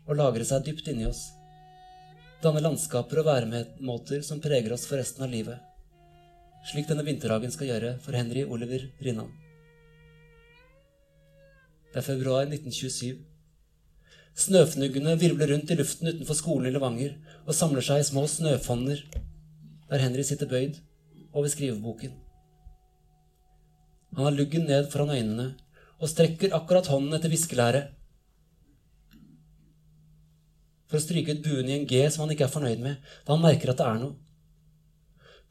og 0.08 0.20
lagre 0.20 0.44
seg 0.44 0.66
dypt 0.66 0.90
inni 0.92 1.08
oss. 1.08 1.22
Danne 2.44 2.60
landskaper 2.62 3.22
og 3.22 3.30
væremåter 3.30 4.20
som 4.26 4.44
preger 4.44 4.76
oss 4.76 4.84
for 4.90 5.00
resten 5.00 5.24
av 5.24 5.32
livet. 5.32 5.56
Slik 6.68 6.90
denne 6.90 7.06
vinterhagen 7.06 7.54
skal 7.54 7.72
gjøre 7.72 7.96
for 8.04 8.20
Henry 8.20 8.44
Oliver 8.44 8.84
Rinnan. 9.00 9.32
Det 11.88 12.02
er 12.02 12.04
februar 12.04 12.44
1927. 12.44 13.16
Snøfnuggene 14.38 15.16
virvler 15.18 15.50
rundt 15.50 15.70
i 15.72 15.76
luften 15.78 16.12
utenfor 16.12 16.36
skolen 16.38 16.68
i 16.68 16.74
Levanger 16.74 17.16
og 17.44 17.56
samler 17.58 17.82
seg 17.82 18.02
i 18.02 18.06
små 18.06 18.22
snøfonner 18.30 19.00
der 19.88 20.02
Henry 20.04 20.22
sitter 20.22 20.46
bøyd 20.46 20.76
over 21.32 21.48
skriveboken. 21.50 22.12
Han 24.14 24.28
har 24.28 24.36
luggen 24.36 24.68
ned 24.68 24.90
foran 24.92 25.10
øynene 25.16 25.48
og 25.98 26.10
strekker 26.12 26.54
akkurat 26.54 26.86
hånden 26.92 27.16
etter 27.18 27.32
viskelæret. 27.32 27.90
For 30.88 31.00
å 31.00 31.02
stryke 31.02 31.34
ut 31.34 31.42
buen 31.44 31.68
i 31.68 31.74
en 31.74 31.88
G 31.90 32.04
som 32.06 32.24
han 32.24 32.32
ikke 32.32 32.46
er 32.46 32.52
fornøyd 32.52 32.84
med, 32.84 33.02
da 33.26 33.34
han 33.34 33.42
merker 33.42 33.72
at 33.72 33.80
det 33.80 33.88
er 33.88 33.98
noe. 34.04 34.14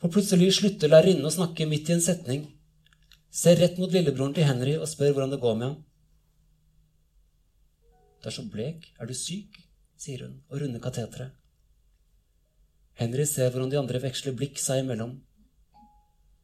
For 0.02 0.14
plutselig 0.14 0.54
slutter 0.58 0.94
lærerinnen 0.94 1.28
å 1.28 1.34
snakke 1.34 1.68
midt 1.70 1.92
i 1.92 1.98
en 1.98 2.06
setning, 2.06 2.48
ser 3.34 3.60
rett 3.60 3.78
mot 3.82 3.92
lillebroren 3.92 4.34
til 4.34 4.48
Henry 4.48 4.78
og 4.80 4.88
spør 4.90 5.12
hvordan 5.12 5.36
det 5.36 5.44
går 5.44 5.60
med 5.60 5.68
ham. 5.68 5.78
Du 8.22 8.30
er 8.30 8.36
så 8.36 8.46
blek. 8.50 8.92
Er 9.00 9.10
du 9.10 9.14
syk? 9.18 9.64
sier 9.98 10.22
hun 10.26 10.36
og 10.52 10.62
runder 10.62 10.82
kateteret. 10.82 11.34
Henry 12.98 13.26
ser 13.30 13.50
hvordan 13.50 13.72
de 13.72 13.80
andre 13.80 14.02
veksler 14.02 14.36
blikk 14.38 14.60
seg 14.62 14.84
imellom. 14.84 15.16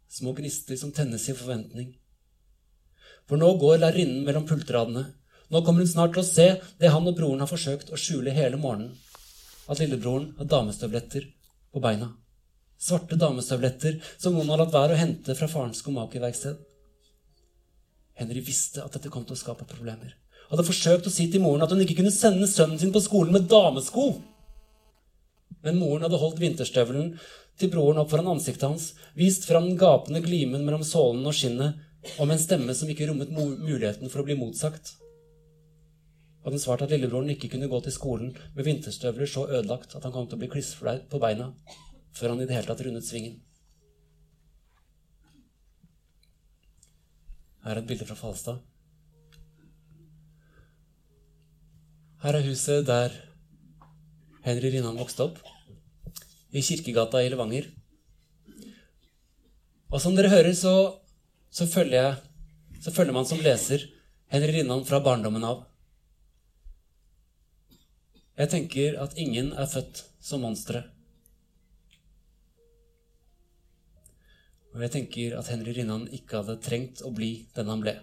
Små 0.09 0.33
gnister 0.37 0.77
som 0.77 0.93
tennes 0.93 1.25
i 1.29 1.35
forventning. 1.37 1.91
For 3.29 3.41
nå 3.41 3.49
går 3.61 3.79
lærerinnen 3.81 4.25
mellom 4.25 4.45
pultradene. 4.49 5.05
Nå 5.53 5.61
kommer 5.65 5.85
hun 5.85 5.89
snart 5.89 6.13
til 6.15 6.23
å 6.23 6.27
se 6.27 6.47
det 6.81 6.91
han 6.93 7.09
og 7.09 7.17
broren 7.17 7.41
har 7.41 7.49
forsøkt 7.49 7.93
å 7.93 7.99
skjule 7.99 8.33
hele 8.33 8.59
morgenen. 8.61 8.93
At 9.69 9.81
lillebroren 9.81 10.31
har 10.37 10.49
damestøvletter 10.49 11.29
på 11.73 11.81
beina. 11.81 12.11
Svarte 12.77 13.17
damestøvletter 13.17 14.01
som 14.17 14.35
noen 14.35 14.49
har 14.53 14.61
latt 14.61 14.73
være 14.73 14.97
å 14.97 15.01
hente 15.01 15.37
fra 15.37 15.49
farens 15.49 15.81
skomakerverksted. 15.81 16.57
Henry 18.19 18.43
visste 18.45 18.83
at 18.83 18.93
dette 18.97 19.09
kom 19.13 19.25
til 19.25 19.37
å 19.37 19.39
skape 19.39 19.69
problemer. 19.69 20.13
Hadde 20.51 20.65
forsøkt 20.67 21.07
å 21.09 21.13
si 21.13 21.29
til 21.31 21.43
moren 21.43 21.63
at 21.65 21.71
hun 21.73 21.81
ikke 21.83 21.97
kunne 22.01 22.13
sende 22.13 22.49
sønnen 22.49 22.81
sin 22.81 22.93
på 22.93 23.01
skolen 23.03 23.33
med 23.35 23.47
damesko. 23.51 24.09
Men 25.63 25.79
moren 25.79 26.03
hadde 26.05 26.19
holdt 26.19 26.41
vinterstøvelen 26.41 27.13
til 27.59 27.71
broren 27.73 28.01
opp 28.01 28.11
foran 28.11 28.31
ansiktet 28.33 28.65
hans, 28.67 28.89
vist 29.15 29.47
fram 29.47 29.69
den 29.69 29.79
gapende 29.79 30.23
glimen 30.25 30.65
mellom 30.65 30.83
sålen 30.87 31.23
og 31.29 31.37
skinnet, 31.37 31.79
og 32.17 32.27
med 32.27 32.35
en 32.35 32.43
stemme 32.43 32.75
som 32.75 32.89
ikke 32.91 33.07
rommet 33.07 33.31
muligheten 33.31 34.11
for 34.11 34.23
å 34.23 34.27
bli 34.27 34.35
motsagt. 34.39 34.95
Hadde 36.43 36.57
hun 36.57 36.63
svart 36.65 36.83
at 36.83 36.91
lillebroren 36.91 37.31
ikke 37.31 37.53
kunne 37.53 37.69
gå 37.71 37.79
til 37.85 37.95
skolen 37.95 38.33
med 38.57 38.67
vinterstøvler 38.67 39.29
så 39.31 39.45
ødelagt 39.47 39.95
at 39.95 40.03
han 40.03 40.11
kom 40.11 40.27
til 40.27 40.35
å 40.35 40.41
bli 40.41 40.51
klissflau 40.51 40.97
på 41.07 41.21
beina 41.23 41.53
før 42.13 42.33
han 42.33 42.43
i 42.43 42.49
det 42.49 42.57
hele 42.57 42.67
tatt 42.67 42.83
rundet 42.83 43.07
svingen. 43.07 43.39
Her 47.63 47.77
er 47.77 47.79
et 47.79 47.87
bilde 47.87 48.05
fra 48.09 48.19
Falstad. 48.19 48.72
Her 52.23 52.37
er 52.37 52.45
huset 52.47 52.85
der 52.87 53.11
Henry 54.45 54.69
Rinnan 54.71 54.95
vokste 54.95 55.25
opp 55.25 55.41
i 56.55 56.61
Kirkegata 56.63 57.19
i 57.19 57.27
Levanger. 57.27 57.65
Og 59.91 59.99
som 59.99 60.15
dere 60.15 60.31
hører, 60.31 60.53
så, 60.55 60.71
så, 61.51 61.67
følger, 61.67 61.97
jeg, 61.97 62.79
så 62.79 62.93
følger 62.95 63.17
man 63.17 63.27
som 63.27 63.41
leser 63.43 63.83
Henry 64.31 64.53
Rinnan 64.55 64.85
fra 64.87 65.01
barndommen 65.03 65.43
av. 65.43 65.65
Jeg 68.39 68.53
tenker 68.55 68.95
at 69.03 69.19
ingen 69.19 69.51
er 69.51 69.67
født 69.67 70.05
som 70.23 70.47
monstre. 70.47 70.85
Og 74.71 74.79
jeg 74.87 74.95
tenker 74.95 75.35
at 75.41 75.51
Henry 75.51 75.75
Rinnan 75.75 76.07
ikke 76.15 76.39
hadde 76.39 76.55
trengt 76.63 77.03
å 77.03 77.11
bli 77.11 77.33
den 77.59 77.67
han 77.67 77.83
ble. 77.83 77.97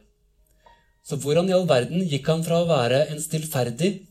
Så 1.08 1.16
hvordan 1.16 1.48
i 1.48 1.56
all 1.56 1.64
verden 1.64 2.04
gikk 2.04 2.28
han 2.28 2.44
fra 2.44 2.60
å 2.60 2.68
være 2.68 3.06
en 3.08 3.24
stillferdig 3.24 4.09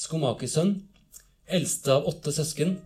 skomakersønn, 0.00 0.78
eldste 1.50 1.92
av 1.92 2.08
åtte 2.08 2.32
søsken, 2.32 2.78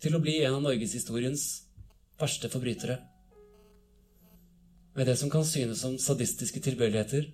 til 0.00 0.16
å 0.16 0.22
bli 0.22 0.38
en 0.44 0.58
av 0.58 0.64
norgeshistoriens 0.64 1.44
verste 2.20 2.48
forbrytere. 2.52 3.00
Med 4.96 5.08
det 5.10 5.16
som 5.20 5.32
kan 5.32 5.44
synes 5.44 5.82
som 5.84 5.98
sadistiske 6.00 6.62
tilbøyeligheter. 6.64 7.26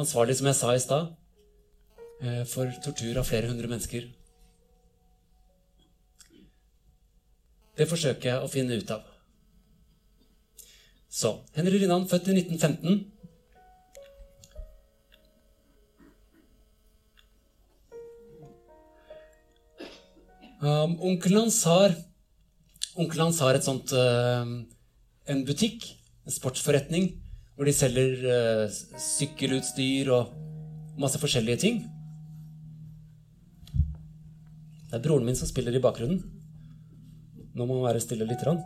Ansvarlig, 0.00 0.38
som 0.38 0.48
jeg 0.48 0.58
sa 0.58 0.72
i 0.74 0.82
stad, 0.82 1.12
eh, 2.22 2.44
for 2.44 2.72
tortur 2.84 3.18
av 3.18 3.28
flere 3.28 3.46
hundre 3.46 3.68
mennesker. 3.68 4.08
Det 7.76 7.88
forsøker 7.88 8.28
jeg 8.30 8.42
å 8.42 8.50
finne 8.50 8.76
ut 8.76 8.90
av. 8.90 9.04
Så 11.10 11.40
Henry 11.54 11.78
Rinnan, 11.78 12.08
født 12.08 12.28
i 12.28 12.34
1915. 12.40 13.19
Um, 20.60 20.98
onkelen 21.00 21.46
hans 21.46 21.62
har 21.64 21.94
Onkelen 23.00 23.30
hans 23.30 23.38
har 23.40 23.56
et 23.56 23.64
sånt 23.64 23.94
uh, 23.96 24.44
en 25.30 25.38
butikk, 25.48 25.86
en 26.26 26.34
sportsforretning, 26.34 27.06
hvor 27.56 27.64
de 27.64 27.72
selger 27.72 28.26
uh, 28.26 28.80
sykkelutstyr 29.00 30.10
og 30.12 30.34
masse 31.00 31.20
forskjellige 31.22 31.62
ting. 31.62 31.78
Det 34.90 34.98
er 34.98 35.04
broren 35.06 35.24
min 35.24 35.38
som 35.38 35.48
spiller 35.48 35.78
i 35.78 35.80
bakgrunnen. 35.80 36.20
Nå 37.54 37.64
må 37.64 37.78
han 37.78 37.86
være 37.86 38.04
stille 38.04 38.28
lite 38.28 38.44
grann. 38.44 38.60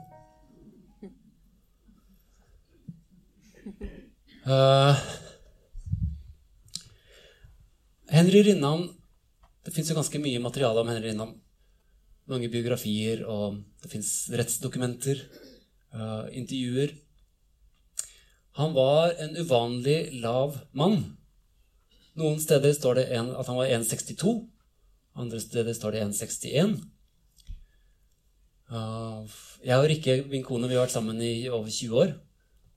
Uh, 4.48 4.98
Henry 8.12 8.42
Rinnan 8.44 8.90
Det 9.64 9.72
fins 9.72 9.88
jo 9.88 9.96
ganske 9.96 10.18
mye 10.20 10.42
materiale 10.42 10.82
om 10.82 10.90
Henry 10.90 11.12
Rinnan 11.12 11.30
mange 12.30 12.48
biografier, 12.52 13.24
og 13.28 13.60
det 13.82 13.90
fins 13.92 14.10
rettsdokumenter, 14.32 15.20
uh, 15.94 16.24
intervjuer. 16.32 16.94
Han 18.60 18.74
var 18.76 19.14
en 19.20 19.36
uvanlig 19.36 19.98
lav 20.22 20.58
mann. 20.72 21.16
Noen 22.14 22.38
steder 22.40 22.74
står 22.76 23.00
det 23.00 23.06
en, 23.18 23.32
at 23.34 23.48
han 23.50 23.58
var 23.58 23.72
1,62. 23.74 24.34
Andre 25.18 25.40
steder 25.42 25.74
står 25.74 25.96
det 25.96 26.04
1,61. 26.06 26.76
Uh, 28.70 29.26
jeg 29.64 29.78
og 29.78 29.88
Rikke, 29.90 30.22
min 30.30 30.46
kone, 30.46 30.70
vi 30.70 30.78
har 30.78 30.86
vært 30.86 30.94
sammen 30.94 31.20
i 31.22 31.48
over 31.50 31.68
20 31.68 32.00
år. 32.04 32.14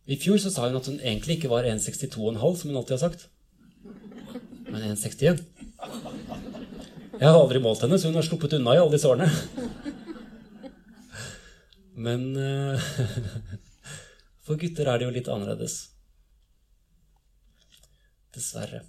I 0.07 0.17
fjor 0.19 0.39
så 0.39 0.51
sa 0.51 0.67
hun 0.67 0.79
at 0.79 0.88
hun 0.88 0.99
egentlig 0.99 1.38
ikke 1.38 1.51
var 1.51 1.67
1,62,5, 1.67 2.17
som 2.39 2.69
hun 2.69 2.77
alltid 2.79 2.95
har 2.97 3.03
sagt, 3.10 3.29
men 4.71 4.91
1,61. 4.95 5.43
Jeg 7.17 7.32
har 7.34 7.38
aldri 7.39 7.60
målt 7.63 7.82
henne, 7.82 7.97
så 7.97 8.12
hun 8.12 8.19
har 8.19 8.25
sluppet 8.25 8.53
unna 8.60 8.75
i 8.75 8.80
alle 8.82 8.93
disse 8.93 9.10
årene. 9.10 9.25
Men 11.97 12.27
uh, 12.38 12.89
for 14.45 14.60
gutter 14.62 14.86
er 14.86 14.99
det 14.99 15.08
jo 15.08 15.15
litt 15.15 15.32
annerledes. 15.34 15.80
Dessverre. 18.38 18.84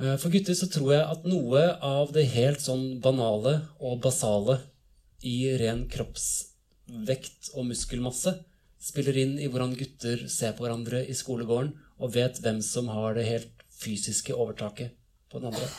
Uh, 0.00 0.16
for 0.18 0.34
gutter 0.34 0.58
så 0.58 0.66
tror 0.72 0.96
jeg 0.96 1.06
at 1.14 1.30
noe 1.30 1.62
av 1.78 2.10
det 2.16 2.26
helt 2.34 2.64
sånn 2.64 2.98
banale 3.04 3.60
og 3.78 4.02
basale 4.02 4.58
i 5.22 5.38
ren 5.62 5.86
kroppsvekt 5.92 7.52
og 7.54 7.70
muskelmasse 7.70 8.34
spiller 8.82 9.22
inn 9.22 9.38
i 9.38 9.46
hvordan 9.46 9.78
gutter 9.78 10.26
ser 10.30 10.58
på 10.58 10.66
hverandre 10.66 11.06
i 11.06 11.14
skolegården 11.16 11.70
og 12.02 12.14
vet 12.18 12.42
hvem 12.42 12.58
som 12.66 12.90
har 12.92 13.14
det 13.14 13.30
helt 13.30 13.66
fysiske 13.78 14.34
overtaket 14.34 14.98
på 15.30 15.38
den 15.38 15.54
andre. 15.54 15.70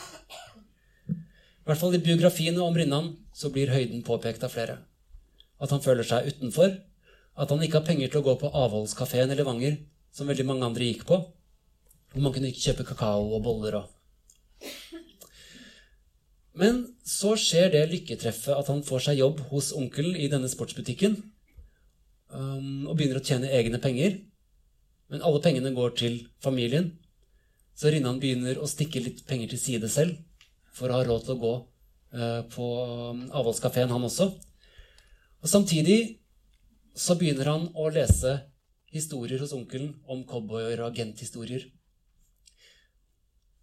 I 1.68 1.70
hvert 1.74 1.82
fall 1.82 1.98
i 1.98 2.00
biografiene 2.00 2.62
om 2.64 2.76
Rinnan 2.80 3.08
så 3.36 3.50
blir 3.52 3.68
høyden 3.68 4.00
påpekt 4.00 4.40
av 4.46 4.54
flere. 4.54 4.78
At 5.60 5.68
han 5.68 5.82
føler 5.84 6.06
seg 6.08 6.30
utenfor, 6.30 6.70
at 7.36 7.50
han 7.52 7.60
ikke 7.60 7.82
har 7.82 7.84
penger 7.84 8.08
til 8.08 8.22
å 8.22 8.24
gå 8.24 8.34
på 8.40 8.48
avholdskafeen 8.56 9.34
i 9.34 9.36
Levanger, 9.36 9.74
som 10.08 10.30
veldig 10.32 10.46
mange 10.48 10.64
andre 10.64 10.86
gikk 10.88 11.02
på, 11.10 11.18
hvor 12.08 12.24
man 12.24 12.32
kunne 12.32 12.48
ikke 12.48 12.70
kjøpe 12.70 12.86
kakao 12.88 13.26
og 13.36 13.42
boller 13.44 13.76
og 13.82 13.90
Men 16.56 16.80
så 17.04 17.34
skjer 17.36 17.68
det 17.74 17.84
lykketreffet 17.90 18.56
at 18.56 18.70
han 18.72 18.80
får 18.86 19.04
seg 19.10 19.20
jobb 19.20 19.44
hos 19.50 19.68
onkel 19.76 20.16
i 20.16 20.30
denne 20.32 20.48
sportsbutikken 20.48 21.18
um, 22.32 22.88
og 22.88 22.96
begynner 22.96 23.20
å 23.20 23.26
tjene 23.28 23.52
egne 23.60 23.76
penger. 23.84 24.16
Men 25.12 25.20
alle 25.20 25.44
pengene 25.44 25.76
går 25.76 25.92
til 26.00 26.16
familien, 26.40 26.94
så 27.76 27.92
Rinnan 27.92 28.24
begynner 28.24 28.56
å 28.56 28.72
stikke 28.72 29.04
litt 29.04 29.26
penger 29.28 29.52
til 29.52 29.62
side 29.66 29.92
selv 29.92 30.16
for 30.78 30.90
å 30.90 31.00
ha 31.00 31.06
råd 31.06 31.26
til 31.26 31.34
å 31.34 31.42
gå 31.42 31.54
eh, 32.14 32.42
på 32.54 32.68
um, 33.10 33.24
avholdskafeen, 33.34 33.90
han 33.90 34.06
også. 34.06 34.30
Og 35.42 35.50
Samtidig 35.50 35.98
så 36.98 37.16
begynner 37.18 37.50
han 37.52 37.66
å 37.78 37.88
lese 37.94 38.38
historier 38.94 39.40
hos 39.42 39.54
onkelen 39.54 39.92
om 40.08 40.24
cowboyer 40.26 40.80
og 40.80 40.92
agenthistorier. 40.92 41.66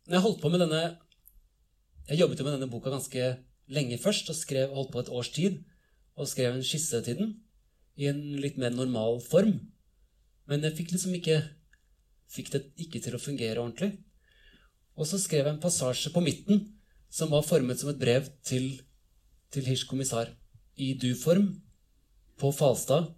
Når 0.05 0.17
jeg 0.17 0.25
holdt 0.27 0.43
på 0.43 0.51
med 0.53 0.61
denne 0.61 0.83
Jeg 2.05 2.19
jobbet 2.19 2.37
jo 2.37 2.45
med 2.45 2.53
denne 2.53 2.69
boka 2.69 2.91
ganske 2.93 3.29
lenge 3.73 3.97
først 3.97 4.27
og 4.29 4.37
skrev, 4.37 4.69
holdt 4.69 4.91
på 4.93 5.01
et 5.01 5.07
års 5.09 5.31
tid 5.33 5.63
og 6.13 6.27
skrev 6.29 6.53
en 6.53 6.61
skisse 6.63 6.99
til 7.01 7.17
den 7.17 7.31
i 7.97 8.05
en 8.11 8.19
litt 8.37 8.59
mer 8.61 8.69
normal 8.75 9.17
form. 9.25 9.55
Men 10.45 10.61
jeg 10.67 10.77
fikk 10.77 10.93
liksom 10.93 11.15
ikke 11.17 11.39
fikk 12.29 12.51
det 12.53 12.61
ikke 12.85 13.01
til 13.01 13.17
å 13.17 13.21
fungere 13.21 13.57
ordentlig. 13.57 13.95
Og 14.95 15.09
så 15.09 15.17
skrev 15.17 15.47
jeg 15.47 15.55
en 15.55 15.63
passasje 15.63 16.13
på 16.13 16.21
midten 16.23 16.61
som 17.15 17.31
var 17.31 17.45
formet 17.47 17.79
som 17.79 17.91
et 17.91 17.99
brev 17.99 18.27
til, 18.43 18.73
til 19.53 19.67
Hirsch 19.69 19.87
kommissar 19.87 20.33
i 20.75 20.93
du-form. 20.99 21.61
på 22.35 22.51
Falstad. 22.51 23.13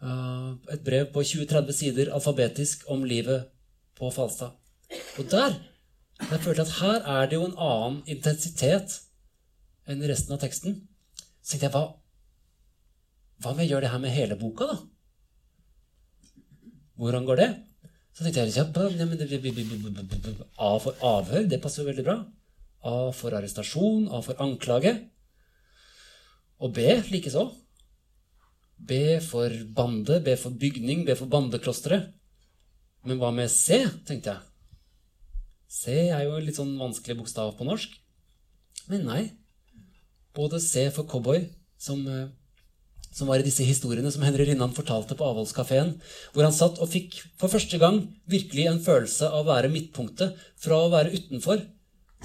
Uh, 0.00 0.54
et 0.70 0.84
brev 0.86 1.08
på 1.12 1.24
20-30 1.26 1.72
sider 1.74 2.12
alfabetisk 2.14 2.84
om 2.86 3.02
livet 3.04 3.48
på 3.98 4.10
Falstad. 4.14 4.54
Og 5.18 5.26
der 5.30 5.58
jeg 6.20 6.40
følte 6.44 6.62
at 6.62 6.76
her 6.78 7.02
er 7.16 7.26
det 7.26 7.34
jo 7.34 7.46
en 7.48 7.58
annen 7.58 8.02
intensitet 8.06 9.00
enn 9.88 10.04
resten 10.06 10.36
av 10.36 10.38
teksten. 10.38 10.76
Så 11.42 11.56
tenkte 11.56 11.66
jeg, 11.66 11.74
hva, 11.74 11.84
hva 13.42 13.54
om 13.54 13.62
jeg 13.62 13.72
gjør 13.72 13.84
det 13.84 13.90
her 13.90 14.02
med 14.02 14.14
hele 14.14 14.38
boka, 14.38 14.68
da? 14.70 14.76
Hvordan 17.00 17.26
går 17.26 17.40
det? 17.40 17.50
Så 18.14 18.22
tenkte 18.22 18.44
jeg 18.44 18.52
A 20.60 20.76
for 20.84 21.06
avhør, 21.14 21.48
det 21.48 21.62
passer 21.64 21.82
jo 21.82 21.88
veldig 21.88 22.06
bra. 22.06 22.20
A 22.86 23.10
for 23.12 23.34
arrestasjon, 23.36 24.08
A 24.08 24.20
for 24.24 24.40
anklage. 24.40 24.94
Og 26.60 26.72
B 26.76 26.86
likeså. 27.10 27.50
B 28.80 29.18
for 29.24 29.52
bande, 29.76 30.20
B 30.24 30.36
for 30.40 30.56
bygning, 30.56 31.04
B 31.04 31.16
for 31.16 31.28
bandeklosteret. 31.28 32.12
Men 33.04 33.20
hva 33.20 33.30
med 33.32 33.52
C, 33.52 33.82
tenkte 34.08 34.34
jeg. 34.34 34.46
C 35.70 35.94
er 36.10 36.24
jo 36.26 36.40
litt 36.42 36.58
sånn 36.58 36.72
vanskelig 36.80 37.20
bokstav 37.20 37.54
på 37.56 37.68
norsk. 37.68 37.92
Men 38.90 39.06
nei. 39.08 39.22
Både 40.36 40.60
C 40.62 40.88
for 40.94 41.08
cowboy, 41.08 41.44
som 41.80 42.02
eh, 42.08 42.28
som 43.10 43.26
var 43.30 43.42
i 43.42 43.46
disse 43.46 43.66
historiene 43.66 44.10
som 44.14 44.22
Henry 44.22 44.46
Rinnan 44.46 44.74
fortalte 44.74 45.16
på 45.18 45.26
avholdskafeen, 45.26 45.96
hvor 46.32 46.46
han 46.46 46.54
satt 46.54 46.78
og 46.78 46.90
fikk 46.92 47.18
for 47.40 47.50
første 47.50 47.78
gang 47.82 48.04
virkelig 48.30 48.68
en 48.70 48.82
følelse 48.84 49.26
av 49.28 49.42
å 49.42 49.50
være 49.50 49.72
midtpunktet, 49.72 50.36
fra 50.60 50.78
å 50.78 50.90
være 50.92 51.14
utenfor. 51.16 51.64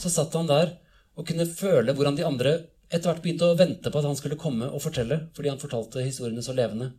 Så 0.02 0.12
satt 0.12 0.36
han 0.36 0.50
der 0.50 0.76
og 1.16 1.28
kunne 1.28 1.48
føle 1.48 1.96
hvordan 1.96 2.18
de 2.18 2.28
andre 2.28 2.56
etter 2.92 3.10
hvert 3.10 3.24
begynte 3.24 3.48
å 3.48 3.58
vente 3.58 3.92
på 3.92 4.00
at 4.00 4.08
han 4.08 4.18
skulle 4.20 4.38
komme 4.40 4.68
og 4.70 4.84
fortelle, 4.84 5.26
fordi 5.36 5.52
han 5.52 5.62
fortalte 5.62 6.04
historiene 6.06 6.44
så 6.46 6.54
levende. 6.56 6.92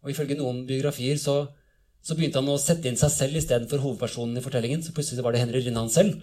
Og 0.00 0.12
ifølge 0.12 0.38
noen 0.38 0.64
biografier 0.68 1.20
så, 1.20 1.36
så 2.02 2.16
begynte 2.16 2.40
han 2.40 2.50
å 2.50 2.58
sette 2.60 2.88
inn 2.88 2.98
seg 2.98 3.12
selv 3.12 3.38
istedenfor 3.40 3.82
hovedpersonen 3.84 4.40
i 4.40 4.44
fortellingen. 4.44 4.82
Så 4.82 4.94
plutselig 4.96 5.24
var 5.24 5.36
det 5.36 5.42
Henry 5.44 5.60
Rinnan 5.62 5.92
selv 5.92 6.18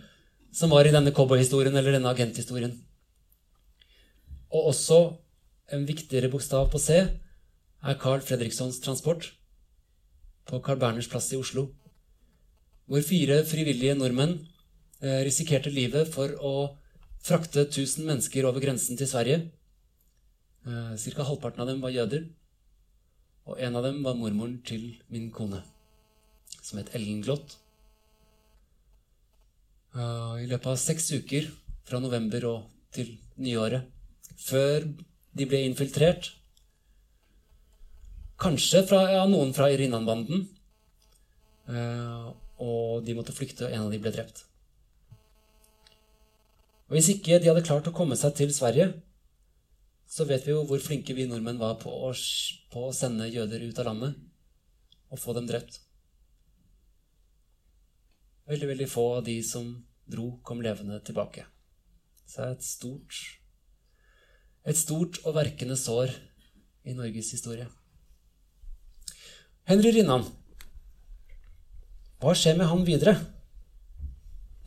som 0.58 0.72
var 0.74 0.88
i 0.88 0.94
denne 0.94 1.14
cowboyhistorien 1.14 1.76
eller 1.76 1.98
denne 1.98 2.12
agenthistorien. 2.12 2.74
Og 4.54 4.72
også 4.72 5.00
en 5.76 5.84
viktigere 5.88 6.32
bokstav 6.32 6.70
på 6.72 6.80
C 6.82 6.98
er 6.98 8.00
Carl 8.02 8.24
Fredrikssons 8.26 8.80
transport 8.84 9.32
på 10.48 10.62
Carl 10.64 10.80
Berners 10.80 11.10
plass 11.12 11.28
i 11.36 11.40
Oslo, 11.40 11.68
hvor 12.88 13.04
fire 13.04 13.42
frivillige 13.46 13.98
nordmenn 14.00 14.38
risikerte 15.02 15.70
livet 15.70 16.10
for 16.10 16.34
å 16.42 16.54
frakte 17.22 17.68
1000 17.68 18.08
mennesker 18.08 18.48
over 18.50 18.64
grensen 18.64 18.98
til 18.98 19.10
Sverige. 19.10 19.46
Ca. 20.68 20.98
cirka 21.00 21.24
halvparten 21.24 21.62
av 21.64 21.70
dem 21.70 21.80
var 21.80 21.94
jøder, 21.96 22.26
og 23.48 23.60
en 23.64 23.78
av 23.80 23.86
dem 23.86 24.02
var 24.04 24.18
mormoren 24.20 24.58
til 24.68 24.98
min 25.08 25.30
kone, 25.32 25.62
som 26.60 26.82
het 26.82 26.92
Ellen 26.98 27.22
Glott. 27.24 27.56
Eh, 29.96 30.34
I 30.44 30.48
løpet 30.50 30.68
av 30.74 30.82
seks 30.82 31.08
uker 31.16 31.48
fra 31.88 32.02
november 32.04 32.50
og 32.50 32.66
til 32.92 33.14
nyåret, 33.40 33.88
før 34.36 34.90
de 35.38 35.48
ble 35.48 35.64
infiltrert. 35.70 36.34
Kanskje 38.38 38.84
fra, 38.90 39.06
ja, 39.14 39.24
noen 39.30 39.54
fra 39.56 39.70
Irinnan-banden. 39.72 40.44
Eh, 41.72 42.28
og 42.62 43.06
de 43.06 43.16
måtte 43.18 43.34
flykte, 43.34 43.66
og 43.66 43.74
en 43.74 43.88
av 43.88 43.94
dem 43.94 44.04
ble 44.04 44.14
drept. 44.14 44.44
Og 46.88 46.96
Hvis 46.96 47.10
ikke 47.12 47.40
de 47.40 47.50
hadde 47.50 47.66
klart 47.68 47.88
å 47.90 47.96
komme 47.96 48.16
seg 48.16 48.36
til 48.38 48.54
Sverige, 48.56 48.92
så 50.08 50.24
vet 50.28 50.46
vi 50.48 50.54
jo 50.54 50.64
hvor 50.68 50.80
flinke 50.80 51.16
vi 51.16 51.26
nordmenn 51.28 51.60
var 51.60 51.76
på 51.82 51.92
å, 51.92 52.14
på 52.72 52.86
å 52.88 52.94
sende 52.96 53.28
jøder 53.28 53.66
ut 53.68 53.80
av 53.82 53.90
landet 53.90 54.16
og 55.12 55.20
få 55.20 55.36
dem 55.36 55.50
drept. 55.50 55.82
Veldig, 58.48 58.70
veldig 58.72 58.88
få 58.88 59.10
av 59.18 59.26
de 59.28 59.42
som 59.44 59.74
dro, 60.08 60.38
kom 60.48 60.64
levende 60.64 61.02
tilbake. 61.04 61.44
Så 62.24 62.40
det 62.40 62.48
er 62.48 62.56
et 62.56 62.68
stort 62.68 63.20
et 64.68 64.76
stort 64.76 65.22
og 65.24 65.38
verkende 65.38 65.78
sår 65.80 66.12
i 66.88 66.96
Norges 66.96 67.32
historie. 67.32 67.70
Henry 69.68 69.94
Rinnan. 69.96 70.26
Hva 72.20 72.34
skjer 72.36 72.58
med 72.60 72.68
han 72.68 72.84
videre? 72.88 73.16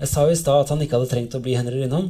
Jeg 0.01 0.09
sa 0.09 0.25
jo 0.25 0.33
i 0.33 0.39
stad 0.39 0.63
at 0.65 0.71
han 0.73 0.81
ikke 0.81 0.97
hadde 0.97 1.11
trengt 1.11 1.35
å 1.37 1.43
bli 1.45 1.55
Henry 1.59 1.83
Rinnan. 1.83 2.07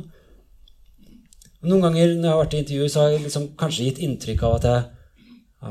Noen 1.66 1.82
ganger 1.82 2.12
når 2.14 2.28
jeg 2.28 2.30
har 2.30 2.38
vært 2.38 2.54
i 2.54 2.60
intervjuer, 2.62 2.92
så 2.92 3.02
har 3.02 3.10
jeg 3.10 3.24
liksom 3.24 3.48
kanskje 3.58 3.86
gitt 3.88 3.98
inntrykk 4.06 4.44
av 4.46 4.54
at 4.60 4.68
jeg, 4.68 4.84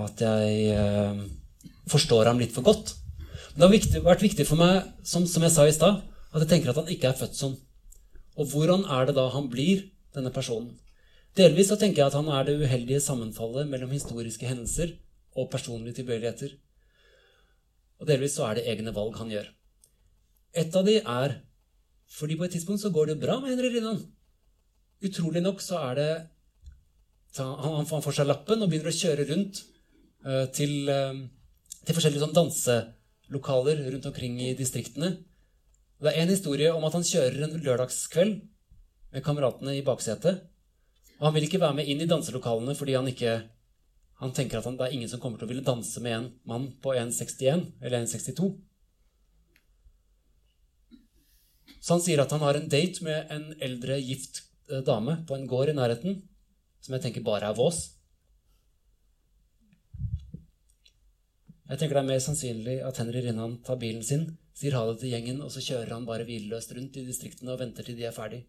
at 0.03 0.23
jeg 0.25 0.57
eh, 0.75 1.21
forstår 1.89 2.29
ham 2.29 2.43
litt 2.43 2.53
for 2.53 2.67
godt. 2.67 2.93
Men 3.23 3.55
det 3.55 3.65
har 3.65 3.73
viktig, 3.77 4.03
vært 4.05 4.27
viktig 4.27 4.45
for 4.51 4.59
meg, 4.59 4.91
som, 5.07 5.23
som 5.31 5.47
jeg 5.47 5.55
sa 5.55 5.65
i 5.65 5.73
stad, 5.73 6.03
at 6.29 6.43
jeg 6.43 6.51
tenker 6.51 6.73
at 6.73 6.83
han 6.83 6.91
ikke 6.91 7.09
er 7.09 7.17
født 7.23 7.39
sånn. 7.39 7.55
Og 8.35 8.51
hvordan 8.51 8.83
er 8.99 9.07
det 9.07 9.15
da 9.17 9.29
han 9.31 9.47
blir 9.51 9.87
denne 10.15 10.35
personen? 10.35 10.75
Delvis 11.39 11.71
så 11.71 11.79
tenker 11.79 12.03
jeg 12.03 12.11
at 12.11 12.19
han 12.19 12.29
er 12.35 12.45
det 12.45 12.59
uheldige 12.59 13.01
sammenfallet 13.03 13.69
mellom 13.71 13.95
historiske 13.95 14.47
hendelser 14.49 14.97
og 15.39 15.49
personlige 15.53 16.01
tilbøyeligheter. 16.01 16.51
Og 18.03 18.11
delvis 18.11 18.35
så 18.35 18.49
er 18.49 18.59
det 18.59 18.71
egne 18.71 18.91
valg 18.95 19.15
han 19.21 19.31
gjør. 19.31 19.47
Et 20.59 20.75
av 20.75 20.83
de 20.83 20.99
er 20.99 21.39
fordi 22.09 22.37
på 22.37 22.45
et 22.45 22.55
tidspunkt 22.57 22.81
så 22.81 22.91
går 22.93 23.11
det 23.11 23.21
bra 23.21 23.37
med 23.39 23.53
Henry 23.53 23.69
Rinnan. 23.73 24.01
Utrolig 25.05 25.43
nok 25.45 25.61
så 25.63 25.79
er 25.89 25.99
det 25.99 26.11
Han 27.37 27.85
får 27.85 28.15
seg 28.17 28.25
lappen 28.25 28.63
og 28.65 28.71
begynner 28.71 28.89
å 28.89 28.99
kjøre 28.99 29.27
rundt 29.29 29.59
uh, 30.25 30.47
til, 30.49 30.89
uh, 30.89 31.13
til, 31.85 31.93
forskjellige 31.93 32.23
sånn 32.23 32.33
danselokaler 32.33 33.83
rundt 33.93 34.07
omkring 34.09 34.39
i 34.41 34.55
distriktene. 34.57 35.11
Det 36.01 36.09
er 36.09 36.23
en 36.23 36.33
historie 36.33 36.71
om 36.73 36.87
at 36.87 36.97
han 36.97 37.05
kjører 37.05 37.45
en 37.45 37.53
lørdagskveld 37.61 38.39
med 39.13 39.25
kameratene 39.25 39.77
i 39.77 39.85
baksetet. 39.85 40.41
Og 41.19 41.27
han 41.27 41.37
vil 41.37 41.45
ikke 41.45 41.61
være 41.61 41.77
med 41.77 41.91
inn 41.91 42.01
i 42.01 42.09
danselokalene 42.09 42.73
fordi 42.79 42.97
han 42.97 43.11
ikke 43.13 43.37
han 44.19 44.33
tenker 44.35 44.59
at 44.59 44.65
han, 44.67 44.75
det 44.75 44.87
er 44.87 44.95
ingen 44.97 45.11
som 45.11 45.21
kommer 45.23 45.39
til 45.39 45.47
å 45.47 45.51
ville 45.53 45.63
danse 45.63 46.01
med 46.03 46.15
en 46.15 46.27
mann 46.49 46.65
på 46.83 46.91
1,61 46.97 47.69
eller 47.79 48.01
1,62. 48.01 48.49
Så 51.89 51.95
han 51.97 52.03
sier 52.05 52.21
at 52.21 52.29
han 52.29 52.43
har 52.45 52.53
en 52.53 52.67
date 52.69 53.01
med 53.01 53.31
en 53.33 53.47
eldre, 53.65 53.95
gift 53.97 54.43
eh, 54.69 54.83
dame 54.85 55.23
på 55.25 55.33
en 55.33 55.47
gård 55.49 55.71
i 55.71 55.73
nærheten, 55.73 56.19
som 56.85 56.93
jeg 56.93 57.01
tenker 57.01 57.25
bare 57.25 57.49
er 57.49 57.57
vås. 57.57 57.79
Jeg 61.65 61.81
tenker 61.81 61.97
det 61.97 62.03
er 62.03 62.11
mer 62.11 62.21
sannsynlig 62.21 62.77
at 62.85 63.01
Henry 63.01 63.25
Rinnan 63.25 63.57
tar 63.65 63.81
bilen 63.81 64.05
sin, 64.05 64.27
sier 64.53 64.77
ha 64.77 64.85
det 64.85 64.99
til 65.01 65.15
gjengen, 65.15 65.41
og 65.41 65.49
så 65.49 65.65
kjører 65.65 65.95
han 65.95 66.05
bare 66.05 66.29
hvileløst 66.29 66.77
rundt 66.77 67.01
i 67.01 67.07
distriktene 67.09 67.57
og 67.57 67.63
venter 67.63 67.89
til 67.89 67.97
de 67.97 68.05
er 68.05 68.13
ferdig, 68.13 68.43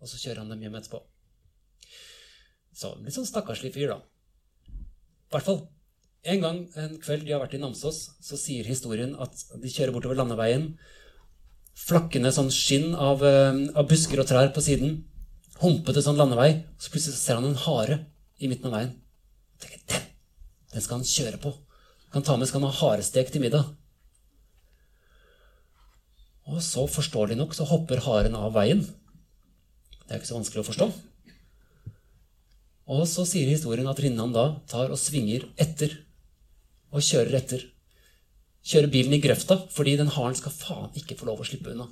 og 0.00 0.08
så 0.08 0.24
kjører 0.24 0.46
han 0.46 0.56
dem 0.56 0.64
hjem 0.64 0.80
etterpå. 0.80 1.04
Så 2.80 2.96
litt 3.02 3.20
sånn 3.20 3.28
stakkarslig 3.28 3.76
fyr, 3.76 3.92
da. 3.92 4.00
I 4.72 5.36
hvert 5.36 5.50
fall. 5.52 5.66
En 6.32 6.40
gang 6.48 6.66
en 6.80 6.96
kveld 7.04 7.28
de 7.28 7.36
har 7.36 7.44
vært 7.44 7.60
i 7.60 7.60
Namsos, 7.60 8.06
så 8.24 8.40
sier 8.40 8.64
historien 8.64 9.12
at 9.20 9.36
de 9.60 9.68
kjører 9.68 9.92
bortover 9.92 10.16
landeveien. 10.16 10.72
Flakkende 11.76 12.32
sånn 12.32 12.48
skinn 12.54 12.94
av, 12.94 13.22
eh, 13.24 13.58
av 13.76 13.88
busker 13.88 14.20
og 14.20 14.28
trær 14.28 14.52
på 14.54 14.64
siden. 14.64 15.04
Humpete 15.60 16.02
sånn 16.02 16.16
landevei. 16.16 16.64
Så 16.78 16.90
plutselig 16.90 17.20
ser 17.20 17.36
han 17.36 17.44
en 17.44 17.62
hare 17.66 18.06
i 18.40 18.48
midten 18.48 18.66
av 18.66 18.78
veien. 18.78 18.94
Jeg 19.60 19.60
tenker, 19.60 19.82
den, 19.92 20.06
den 20.72 20.82
skal 20.82 20.98
han 20.98 21.04
kjøre 21.04 21.40
på. 21.40 21.52
Kan 22.12 22.22
ta 22.22 22.36
med 22.36 22.48
skal 22.48 22.62
han 22.62 22.70
ha 22.70 22.80
harestek 22.80 23.30
til 23.32 23.44
middag. 23.44 23.68
Og 26.46 26.62
så, 26.62 26.86
forståelig 26.86 27.36
nok, 27.36 27.54
så 27.54 27.66
hopper 27.66 28.04
haren 28.06 28.36
av 28.38 28.54
veien. 28.54 28.84
Det 30.06 30.14
er 30.14 30.20
ikke 30.20 30.30
så 30.30 30.38
vanskelig 30.38 30.62
å 30.62 30.68
forstå. 30.70 30.90
Og 32.94 33.02
så 33.10 33.24
sier 33.26 33.50
historien 33.50 33.88
at 33.90 33.98
Rinnan 33.98 34.34
da 34.34 34.60
tar 34.70 34.92
og 34.94 35.00
svinger 35.00 35.48
etter. 35.58 35.96
Og 36.94 37.02
kjører 37.02 37.40
etter. 37.40 37.64
Kjører 38.66 38.90
bilen 38.90 39.14
i 39.14 39.22
grøfta 39.22 39.60
fordi 39.72 39.96
den 40.00 40.10
haren 40.14 40.36
skal 40.38 40.54
faen 40.54 40.98
ikke 40.98 41.18
få 41.18 41.28
lov 41.28 41.42
å 41.42 41.46
slippe 41.46 41.72
unna. 41.74 41.86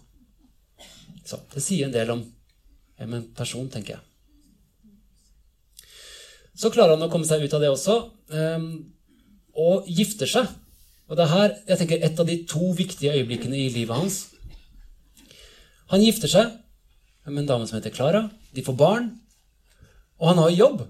Så 1.24 1.38
det 1.54 1.62
sier 1.64 1.86
en 1.86 1.94
del 1.94 2.10
om 2.12 2.24
en 3.00 3.22
person, 3.36 3.68
tenker 3.70 3.96
jeg. 3.96 4.02
Så 6.54 6.70
klarer 6.70 6.94
han 6.94 7.06
å 7.06 7.10
komme 7.10 7.26
seg 7.26 7.42
ut 7.42 7.54
av 7.56 7.62
det 7.62 7.70
også, 7.72 7.96
ehm, 8.30 8.68
og 9.58 9.88
gifter 9.90 10.30
seg. 10.30 10.50
Og 11.08 11.18
det 11.18 11.24
er 11.24 11.32
her 11.32 11.54
jeg 11.68 11.80
tenker, 11.80 12.04
et 12.04 12.20
av 12.20 12.28
de 12.28 12.36
to 12.48 12.70
viktige 12.76 13.14
øyeblikkene 13.18 13.58
i 13.58 13.72
livet 13.74 13.96
hans. 13.96 14.20
Han 15.92 16.02
gifter 16.02 16.30
seg 16.30 16.52
med 17.26 17.42
en 17.42 17.50
dame 17.50 17.66
som 17.68 17.78
heter 17.78 17.94
Klara. 17.94 18.28
De 18.54 18.62
får 18.64 18.76
barn. 18.78 19.10
Og 20.20 20.30
han 20.30 20.38
har 20.38 20.52
jo 20.52 20.62
jobb. 20.62 20.86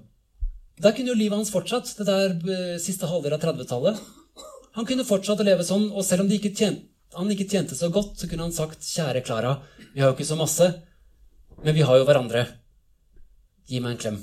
Der 0.82 0.92
kunne 0.92 1.12
jo 1.12 1.18
livet 1.18 1.38
hans 1.38 1.52
fortsatt, 1.54 1.90
det 1.98 2.06
der 2.06 2.34
eh, 2.34 2.78
siste 2.82 3.08
halvdel 3.08 3.36
av 3.36 3.42
30-tallet. 3.42 4.00
Han 4.74 4.86
kunne 4.88 5.06
fortsatt 5.06 5.38
å 5.38 5.46
leve 5.46 5.64
sånn, 5.66 5.86
og 5.94 6.02
selv 6.06 6.24
om 6.24 6.32
ikke 6.34 6.50
tjente, 6.50 6.88
han 7.14 7.30
ikke 7.30 7.46
tjente 7.46 7.76
så 7.78 7.90
godt, 7.94 8.16
så 8.18 8.26
kunne 8.26 8.48
han 8.48 8.54
sagt, 8.54 8.82
'Kjære 8.82 9.22
Klara, 9.22 9.62
vi 9.94 10.00
har 10.02 10.10
jo 10.10 10.16
ikke 10.16 10.26
så 10.26 10.38
masse, 10.38 10.66
men 11.62 11.74
vi 11.76 11.84
har 11.86 11.98
jo 11.98 12.06
hverandre. 12.08 12.42
Gi 13.70 13.78
meg 13.80 13.94
en 13.94 14.00
klem.' 14.02 14.22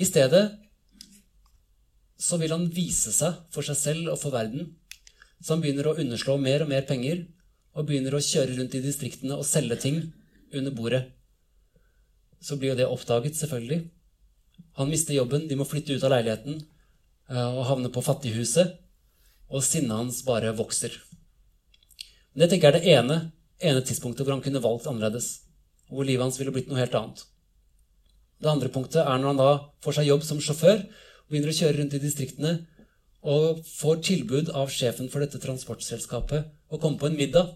I 0.00 0.08
stedet 0.08 0.46
så 2.16 2.38
vil 2.40 2.54
han 2.54 2.70
vise 2.72 3.12
seg 3.12 3.36
for 3.52 3.68
seg 3.68 3.76
selv 3.76 4.14
og 4.14 4.18
for 4.22 4.32
verden. 4.32 4.72
Så 5.44 5.52
han 5.52 5.60
begynner 5.60 5.90
å 5.90 5.96
underslå 6.00 6.38
mer 6.40 6.64
og 6.64 6.72
mer 6.72 6.88
penger 6.88 7.26
og 7.76 7.84
begynner 7.88 8.16
å 8.16 8.24
kjøre 8.24 8.56
rundt 8.56 8.76
i 8.76 8.84
distriktene 8.84 9.36
og 9.36 9.44
selge 9.44 9.76
ting 9.76 10.00
under 10.56 10.72
bordet. 10.72 11.02
Så 12.40 12.56
blir 12.56 12.72
jo 12.72 12.80
det 12.80 12.88
oppdaget, 12.88 13.36
selvfølgelig. 13.36 13.90
Han 14.80 14.88
mister 14.88 15.14
jobben, 15.14 15.48
de 15.48 15.56
må 15.56 15.68
flytte 15.68 15.92
ut 15.92 16.04
av 16.04 16.16
leiligheten 16.16 16.62
og 17.30 17.66
havner 17.68 17.92
på 17.94 18.02
fattighuset. 18.02 18.76
Og 19.50 19.62
sinnet 19.66 19.96
hans 19.96 20.22
bare 20.26 20.52
vokser. 20.56 20.94
Det 22.34 22.48
tenker 22.50 22.70
jeg 22.70 22.74
er 22.74 22.78
det 22.78 22.94
ene, 22.94 23.18
ene 23.58 23.82
tidspunktet 23.82 24.22
hvor 24.24 24.36
han 24.36 24.42
kunne 24.44 24.62
valgt 24.62 24.86
annerledes. 24.90 25.40
Hvor 25.90 26.06
livet 26.06 26.22
hans 26.22 26.38
ville 26.38 26.54
blitt 26.54 26.70
noe 26.70 26.78
helt 26.78 26.94
annet. 26.94 27.24
Det 28.40 28.48
andre 28.48 28.70
punktet 28.72 29.02
er 29.02 29.18
når 29.18 29.32
han 29.32 29.40
da 29.40 29.50
får 29.84 29.98
seg 29.98 30.08
jobb 30.08 30.22
som 30.24 30.40
sjåfør 30.40 30.78
og 30.80 31.32
begynner 31.32 31.52
å 31.52 31.58
kjøre 31.58 31.76
rundt 31.80 31.96
i 31.98 32.02
distriktene 32.02 32.52
og 33.20 33.60
får 33.68 34.00
tilbud 34.06 34.52
av 34.56 34.70
sjefen 34.72 35.10
for 35.12 35.20
dette 35.20 35.40
transportselskapet 35.42 36.46
å 36.72 36.78
komme 36.80 36.96
på 37.00 37.10
en 37.10 37.18
middag 37.18 37.50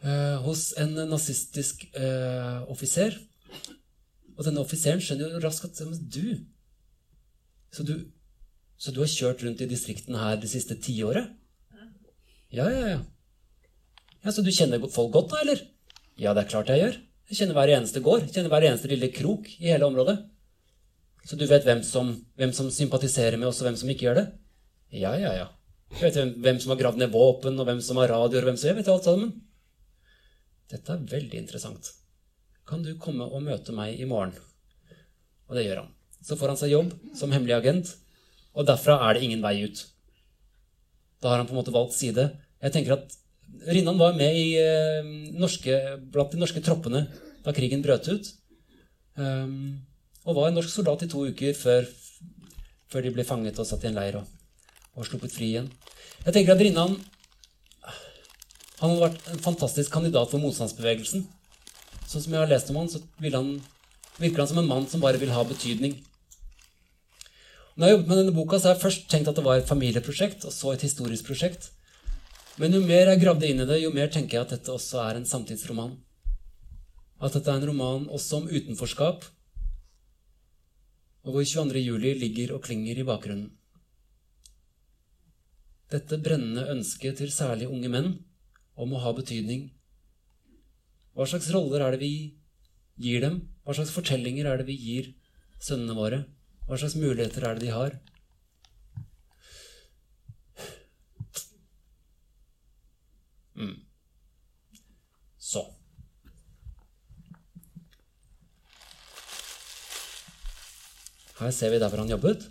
eh, 0.00 0.38
hos 0.46 0.70
en 0.80 0.96
nazistisk 1.10 1.84
eh, 1.92 2.62
offiser. 2.72 3.18
Og 4.38 4.46
denne 4.46 4.62
offiseren 4.62 5.02
skjønner 5.02 5.34
jo 5.36 5.42
raskt 5.44 5.82
at 5.82 6.00
du 6.08 6.38
så, 7.74 7.84
du 7.84 7.94
så 8.78 8.94
du 8.94 9.02
har 9.02 9.10
kjørt 9.12 9.42
rundt 9.44 9.62
i 9.64 9.68
distriktene 9.70 10.20
her 10.22 10.40
det 10.40 10.50
siste 10.52 10.76
tiåret? 10.80 11.34
Ja, 12.54 12.68
ja, 12.72 12.84
ja. 12.94 13.00
Ja, 14.24 14.32
Så 14.32 14.42
du 14.42 14.50
kjenner 14.50 14.82
folk 14.90 15.12
godt, 15.12 15.30
da, 15.32 15.42
eller? 15.44 15.60
Ja, 16.18 16.32
det 16.34 16.44
er 16.44 16.50
klart 16.50 16.72
jeg 16.72 16.82
gjør. 16.82 16.96
Jeg 17.28 17.38
kjenner 17.40 17.58
hver 17.58 17.74
eneste 17.76 18.00
gård. 18.02 18.24
Jeg 18.24 18.34
kjenner 18.34 18.52
hver 18.54 18.66
eneste 18.70 18.90
lille 18.90 19.10
krok 19.12 19.50
i 19.58 19.68
hele 19.68 19.86
området. 19.86 20.16
Så 21.28 21.36
du 21.36 21.44
vet 21.46 21.66
hvem 21.66 21.82
som, 21.84 22.14
hvem 22.40 22.54
som 22.56 22.70
sympatiserer 22.72 23.36
med 23.36 23.50
oss, 23.50 23.60
og 23.60 23.68
hvem 23.68 23.76
som 23.76 23.90
ikke 23.92 24.08
gjør 24.08 24.20
det? 24.22 24.26
Ja, 24.96 25.12
ja, 25.20 25.34
ja. 25.36 25.48
Jeg 25.92 26.06
vet 26.06 26.18
hvem, 26.18 26.32
hvem 26.44 26.60
som 26.62 26.72
har 26.72 26.80
gravd 26.80 27.02
ned 27.02 27.12
våpen, 27.12 27.60
og 27.60 27.68
hvem 27.68 27.82
som 27.84 28.00
har 28.00 28.10
radioer, 28.14 28.46
og 28.46 28.50
hvem 28.50 28.60
som 28.60 28.70
Jeg 28.70 28.78
vet 28.80 28.90
alt 28.94 29.08
sammen. 29.08 29.34
Dette 30.72 30.94
er 30.94 31.04
veldig 31.12 31.42
interessant. 31.42 31.92
Kan 32.68 32.82
du 32.84 32.94
komme 33.00 33.28
og 33.28 33.44
møte 33.44 33.76
meg 33.76 34.00
i 34.00 34.08
morgen? 34.08 34.34
Og 35.48 35.56
det 35.56 35.68
gjør 35.68 35.84
han. 35.84 35.94
Så 36.24 36.36
får 36.38 36.52
han 36.52 36.60
seg 36.60 36.74
jobb 36.74 36.92
som 37.16 37.32
hemmelig 37.32 37.56
agent, 37.56 37.94
og 38.58 38.66
derfra 38.68 38.98
er 39.06 39.16
det 39.16 39.26
ingen 39.26 39.44
vei 39.44 39.60
ut. 39.64 39.84
Da 41.22 41.32
har 41.32 41.40
han 41.40 41.48
på 41.48 41.54
en 41.54 41.60
måte 41.60 41.74
valgt 41.74 41.96
side. 41.96 42.30
Jeg 42.62 42.74
tenker 42.74 42.98
at 42.98 43.16
Rinnan 43.68 43.98
var 43.98 44.16
med 44.16 44.36
i, 44.36 44.58
eh, 44.60 45.06
norske, 45.38 45.74
blant 46.12 46.32
de 46.32 46.40
norske 46.40 46.60
troppene 46.62 47.06
da 47.44 47.54
krigen 47.56 47.82
brøt 47.82 48.08
ut. 48.08 48.32
Um, 49.18 49.80
og 50.24 50.36
var 50.36 50.48
en 50.48 50.58
norsk 50.60 50.70
soldat 50.70 51.02
i 51.02 51.08
to 51.10 51.24
uker 51.26 51.54
før, 51.56 51.88
før 52.92 53.02
de 53.02 53.10
ble 53.10 53.24
fanget 53.26 53.58
og 53.58 53.66
satt 53.66 53.82
i 53.82 53.88
en 53.88 53.96
leir 53.96 54.20
og, 54.20 54.28
og 54.94 55.08
sluppet 55.08 55.34
fri 55.34 55.48
igjen. 55.54 55.70
Jeg 56.26 56.36
tenker 56.36 56.54
at 56.54 56.62
Rinnan 56.62 56.98
han 58.78 58.92
hadde 58.92 59.02
vært 59.02 59.30
en 59.32 59.42
fantastisk 59.42 59.90
kandidat 59.90 60.30
for 60.30 60.38
motstandsbevegelsen. 60.42 61.24
Sånn 62.06 62.22
som 62.22 62.34
jeg 62.34 62.38
har 62.44 62.50
lest 62.50 62.68
om 62.70 62.78
han, 62.78 62.90
så 62.90 63.00
han, 63.34 63.48
virker 64.20 64.44
han 64.44 64.50
som 64.52 64.60
en 64.62 64.68
mann 64.70 64.86
som 64.90 65.02
bare 65.02 65.18
vil 65.18 65.32
ha 65.34 65.42
betydning. 65.46 65.96
Når 67.78 67.86
jeg 67.86 67.94
jobbet 67.94 68.08
med 68.10 68.18
denne 68.18 68.34
boka, 68.34 68.58
så 68.58 68.66
har 68.66 68.74
jeg 68.74 68.82
først 68.82 69.04
tenkt 69.06 69.28
at 69.30 69.36
det 69.38 69.44
var 69.46 69.60
et 69.60 69.68
familieprosjekt, 69.68 70.42
og 70.48 70.50
så 70.50 70.72
et 70.72 70.82
historisk 70.82 71.28
prosjekt. 71.28 71.68
Men 72.58 72.72
jo 72.74 72.80
mer 72.82 73.06
jeg 73.06 73.20
gravde 73.22 73.46
inn 73.46 73.62
i 73.62 73.66
det, 73.68 73.76
jo 73.78 73.92
mer 73.94 74.08
tenker 74.10 74.34
jeg 74.34 74.46
at 74.48 74.54
dette 74.56 74.72
også 74.74 74.98
er 75.04 75.18
en 75.20 75.26
samtidsroman. 75.30 75.92
At 77.22 77.36
dette 77.36 77.52
er 77.52 77.60
en 77.60 77.68
roman 77.70 78.08
også 78.10 78.40
om 78.40 78.48
utenforskap, 78.50 79.28
og 81.22 81.36
hvor 81.36 81.46
22. 81.46 81.78
juli 81.84 82.16
ligger 82.18 82.56
og 82.56 82.64
klinger 82.66 82.98
i 82.98 83.04
bakgrunnen. 83.06 83.52
Dette 85.92 86.18
brennende 86.18 86.66
ønsket 86.72 87.20
til 87.20 87.30
særlig 87.30 87.68
unge 87.70 87.90
menn 87.92 88.08
om 88.74 88.96
å 88.96 89.04
ha 89.04 89.12
betydning. 89.14 89.68
Hva 91.14 91.28
slags 91.30 91.52
roller 91.54 91.86
er 91.86 91.94
det 91.94 92.02
vi 92.02 92.12
gir 92.98 93.22
dem? 93.22 93.38
Hva 93.62 93.78
slags 93.78 93.94
fortellinger 93.94 94.50
er 94.50 94.58
det 94.58 94.66
vi 94.66 94.76
gir 94.82 95.12
sønnene 95.62 95.94
våre? 95.94 96.20
Hva 96.68 96.76
slags 96.76 96.98
muligheter 97.00 97.44
er 97.48 97.56
det 97.56 97.64
de 97.64 97.70
har? 97.72 97.94
Mm. 103.56 103.76
Så. 105.40 105.62
Her 111.38 111.50
ser 111.56 111.72
vi 111.72 111.78
der 111.80 111.88
hvor 111.88 112.02
han 112.02 112.10
jobbet. 112.12 112.44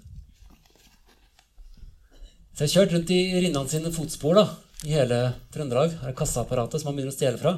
Så 2.55 2.63
jeg 2.63 2.69
har 2.69 2.73
kjørt 2.73 2.95
rundt 2.95 3.13
i 3.13 3.19
Rinnan 3.37 3.69
sine 3.69 3.91
fotspor 3.93 4.33
da, 4.39 4.47
i 4.81 4.95
hele 4.97 5.19
Trøndelag. 5.53 5.93
Her 6.01 6.09
er 6.09 6.17
kassaapparatet 6.17 6.81
som 6.81 6.89
han 6.89 6.97
begynner 6.97 7.13
å 7.13 7.19
stjele 7.19 7.37
fra. 7.37 7.53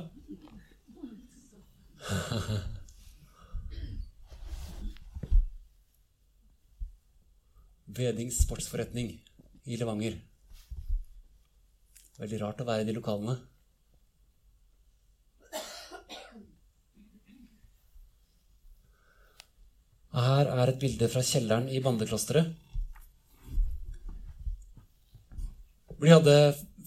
Vedings 8.00 8.40
sportsforretning 8.46 9.12
i 9.68 9.78
Levanger. 9.80 10.16
Veldig 12.20 12.40
rart 12.42 12.62
å 12.64 12.68
være 12.68 12.86
i 12.86 12.88
de 12.88 12.96
lokalene. 12.96 13.36
Her 20.20 20.50
er 20.52 20.72
et 20.72 20.82
bilde 20.82 21.08
fra 21.12 21.22
kjelleren 21.24 21.70
i 21.72 21.80
bandeklosteret. 21.84 22.50
Vi 26.00 26.12
hadde 26.12 26.36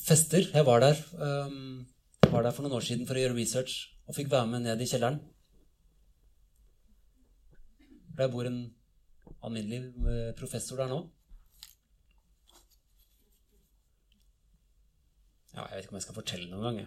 fester. 0.01 0.49
Jeg 0.49 0.67
var 0.67 0.81
der, 0.81 1.01
um, 1.21 1.87
var 2.33 2.45
der 2.45 2.55
for 2.57 2.65
noen 2.65 2.79
år 2.79 2.87
siden 2.87 3.07
for 3.09 3.17
å 3.17 3.23
gjøre 3.23 3.37
research 3.37 3.77
og 4.09 4.17
fikk 4.17 4.33
være 4.33 4.49
med 4.51 4.65
ned 4.67 4.81
i 4.81 4.89
kjelleren. 4.89 5.21
Der 8.17 8.33
bor 8.33 8.49
en 8.49 8.65
alminnelig 9.47 9.93
eh, 10.09 10.31
professor 10.39 10.81
der 10.81 10.91
nå. 10.91 11.03
Ja, 15.53 15.67
jeg 15.69 15.77
vet 15.77 15.85
ikke 15.85 15.95
om 15.95 15.99
jeg 16.01 16.07
skal 16.07 16.17
fortelle 16.17 16.49
noen 16.49 16.65
gang. 16.65 16.79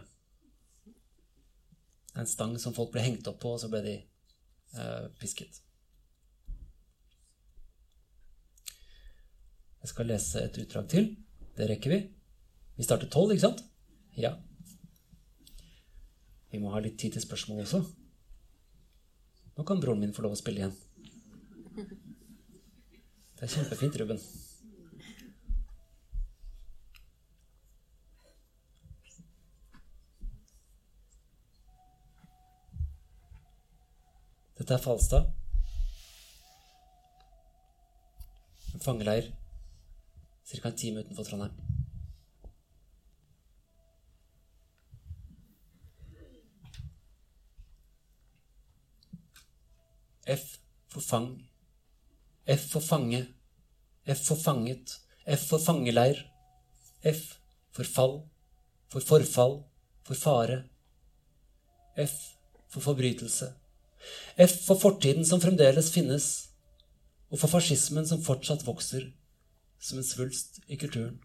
Det 0.85 2.15
er 2.15 2.23
en 2.23 2.31
stang 2.31 2.55
som 2.61 2.73
folk 2.73 2.93
ble 2.93 3.03
hengt 3.05 3.27
opp 3.29 3.41
på, 3.43 3.51
og 3.53 3.61
så 3.61 3.69
ble 3.69 3.83
de 3.85 3.95
eh, 3.99 5.07
pisket. 5.19 5.61
Jeg 9.83 9.91
skal 9.91 10.09
lese 10.09 10.41
et 10.41 10.57
utdrag 10.63 10.89
til. 10.89 11.11
Det 11.55 11.67
rekker 11.69 11.93
vi. 11.93 11.99
Vi 12.75 12.87
starter 12.87 13.11
tolv, 13.11 13.35
ikke 13.35 13.45
sant? 13.45 13.61
Ja. 14.17 14.33
Vi 16.49 16.57
må 16.63 16.71
ha 16.73 16.81
litt 16.81 16.97
tid 16.97 17.13
til 17.13 17.23
spørsmål 17.23 17.61
også. 17.67 17.83
Nå 19.55 19.63
kan 19.67 19.79
broren 19.83 20.01
min 20.01 20.15
få 20.15 20.25
lov 20.25 20.33
å 20.33 20.39
spille 20.39 20.63
igjen. 20.63 20.73
Det 23.45 23.51
er 23.51 23.57
kjempefint, 23.61 23.95
Ruben. 24.01 24.19
Dette 34.57 34.73
er 34.73 34.81
Falstad. 34.81 35.29
En 38.73 38.81
fangeleir 38.81 39.29
ca. 40.49 40.67
en 40.67 40.77
time 40.77 41.05
utenfor 41.05 41.23
Trondheim. 41.23 41.53
F 50.27 50.59
for 50.87 51.01
fang. 51.01 51.29
F 52.47 52.71
for 52.71 52.79
fange. 52.79 53.34
F 54.05 54.27
for 54.27 54.37
fanget. 54.37 54.99
F 55.25 55.49
for 55.49 55.59
fangeleir. 55.59 56.21
F 57.03 57.39
for 57.71 57.83
fall. 57.83 58.15
For 58.89 59.01
forfall. 59.01 59.63
For 60.05 60.15
fare. 60.15 60.63
F 61.97 62.15
for 62.69 62.81
forbrytelse. 62.81 63.53
F 64.37 64.65
for 64.65 64.79
fortiden 64.79 65.25
som 65.25 65.41
fremdeles 65.41 65.91
finnes, 65.93 66.25
og 67.31 67.39
for 67.41 67.51
fascismen 67.51 68.05
som 68.07 68.23
fortsatt 68.23 68.65
vokser 68.67 69.07
som 69.79 69.99
en 69.99 70.07
svulst 70.07 70.59
i 70.67 70.77
kulturen. 70.79 71.17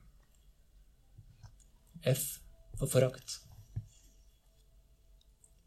F 2.07 2.41
for 2.79 2.89
forakt. 2.89 3.41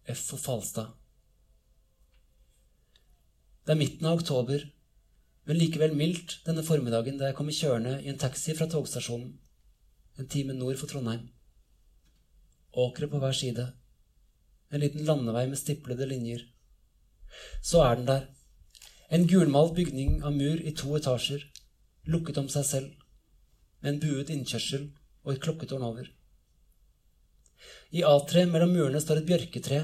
F 0.09 0.23
for 0.31 0.41
Falstad. 0.41 0.93
Det 3.63 3.71
er 3.71 3.79
midten 3.79 4.07
av 4.09 4.17
oktober, 4.19 4.65
men 5.45 5.59
likevel 5.59 5.95
mildt 5.97 6.39
denne 6.47 6.63
formiddagen 6.63 7.17
da 7.19 7.29
jeg 7.29 7.37
kommer 7.37 7.55
kjørende 7.55 7.97
i 8.03 8.11
en 8.11 8.19
taxi 8.19 8.55
fra 8.57 8.69
togstasjonen 8.71 9.33
en 10.17 10.27
time 10.29 10.53
nord 10.53 10.77
for 10.77 10.89
Trondheim. 10.89 11.29
Åkre 12.73 13.07
på 13.09 13.19
hver 13.21 13.33
side. 13.37 13.65
En 14.71 14.81
liten 14.81 15.05
landevei 15.05 15.47
med 15.49 15.57
stiplede 15.57 16.05
linjer. 16.09 16.43
Så 17.61 17.81
er 17.81 17.95
den 17.95 18.09
der. 18.09 18.27
En 19.09 19.27
gulmalt 19.29 19.75
bygning 19.75 20.21
av 20.23 20.33
mur 20.33 20.61
i 20.61 20.73
to 20.77 20.93
etasjer, 20.97 21.41
lukket 22.09 22.37
om 22.41 22.49
seg 22.49 22.65
selv, 22.65 22.91
med 23.81 23.93
en 23.93 23.99
buet 24.01 24.29
innkjørsel 24.33 24.87
og 25.23 25.33
et 25.33 25.41
klokketårn 25.41 25.85
over. 25.85 26.07
I 27.93 28.01
A3 28.05 28.45
mellom 28.49 28.73
murene 28.73 29.01
står 29.01 29.21
et 29.21 29.29
bjørketre, 29.29 29.81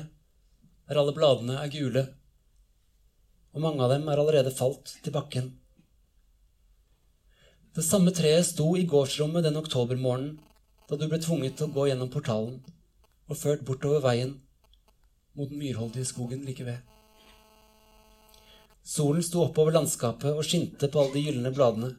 der 0.90 1.02
alle 1.02 1.14
bladene 1.14 1.60
er 1.62 1.74
gule, 1.74 2.06
og 3.54 3.64
mange 3.64 3.86
av 3.86 3.94
dem 3.94 4.08
er 4.10 4.22
allerede 4.22 4.54
falt 4.56 4.98
til 5.04 5.16
bakken. 5.16 5.50
Det 7.76 7.86
samme 7.86 8.12
treet 8.16 8.48
sto 8.48 8.68
i 8.78 8.86
gårdsrommet 8.90 9.46
den 9.46 9.58
oktobermorgenen 9.60 10.38
da 10.90 10.98
du 10.98 11.06
ble 11.08 11.20
tvunget 11.22 11.58
til 11.58 11.70
å 11.70 11.74
gå 11.76 11.88
gjennom 11.90 12.10
portalen 12.14 12.60
og 13.30 13.38
ført 13.38 13.66
bortover 13.66 14.02
veien 14.04 14.34
mot 15.38 15.50
den 15.52 15.62
myrholdige 15.62 16.10
skogen 16.10 16.42
like 16.48 16.66
ved. 16.66 16.80
Solen 18.90 19.22
sto 19.24 19.44
oppover 19.46 19.76
landskapet 19.76 20.34
og 20.34 20.46
skinte 20.48 20.90
på 20.90 21.02
alle 21.04 21.14
de 21.14 21.26
gylne 21.28 21.54
bladene. 21.54 21.92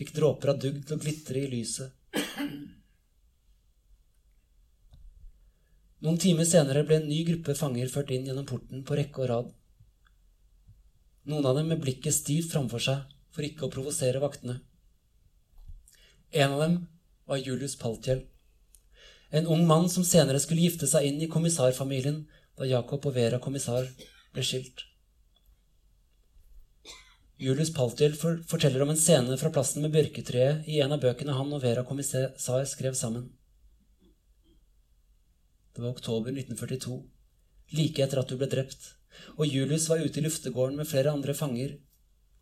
Fikk 0.00 0.14
dråper 0.16 0.54
av 0.54 0.60
dugg 0.62 0.80
til 0.86 0.96
å 0.96 1.02
glitre 1.02 1.42
i 1.42 1.50
lyset. 1.52 1.92
Noen 6.00 6.16
timer 6.16 6.48
senere 6.48 6.86
ble 6.88 6.96
en 6.96 7.10
ny 7.10 7.20
gruppe 7.28 7.52
fanger 7.58 7.90
ført 7.92 8.12
inn 8.16 8.24
gjennom 8.30 8.46
porten 8.48 8.86
på 8.88 8.96
rekke 8.96 9.20
og 9.20 9.28
rad. 9.28 9.50
Noen 11.28 11.46
av 11.46 11.56
dem 11.58 11.68
med 11.68 11.80
blikket 11.82 12.16
stivt 12.16 12.52
framfor 12.52 12.80
seg 12.80 13.08
for 13.34 13.46
ikke 13.46 13.66
å 13.66 13.72
provosere 13.72 14.22
vaktene. 14.22 14.60
En 16.30 16.54
av 16.54 16.62
dem 16.62 16.76
var 17.28 17.42
Julius 17.42 17.76
Paltjell, 17.78 18.22
en 19.30 19.46
ung 19.46 19.66
mann 19.66 19.88
som 19.90 20.04
senere 20.06 20.40
skulle 20.42 20.64
gifte 20.64 20.88
seg 20.90 21.06
inn 21.06 21.20
i 21.22 21.28
kommissarfamilien 21.30 22.22
da 22.58 22.66
Jakob 22.66 23.06
og 23.06 23.14
Vera 23.14 23.38
kommissar 23.42 23.86
ble 24.34 24.44
skilt. 24.46 24.86
Julius 27.40 27.70
Paltjell 27.72 28.16
forteller 28.20 28.82
om 28.84 28.90
en 28.92 29.00
scene 29.00 29.36
fra 29.40 29.52
plassen 29.54 29.84
med 29.84 29.94
bjørketreet 29.94 30.66
i 30.68 30.80
en 30.84 30.92
av 30.92 31.00
bøkene 31.04 31.36
han 31.36 31.52
og 31.56 31.62
Vera 31.62 31.86
kommissar 31.88 32.34
skrev 32.68 32.98
sammen. 32.98 33.30
Det 35.72 35.84
var 35.84 35.94
oktober 35.94 36.34
1942, 36.34 36.98
like 37.78 38.02
etter 38.04 38.20
at 38.20 38.28
du 38.28 38.36
ble 38.36 38.50
drept, 38.50 38.90
og 39.36 39.46
Julius 39.46 39.88
var 39.90 40.02
ute 40.02 40.20
i 40.20 40.24
luftegården 40.24 40.76
med 40.78 40.88
flere 40.88 41.12
andre 41.12 41.34
fanger 41.34 41.76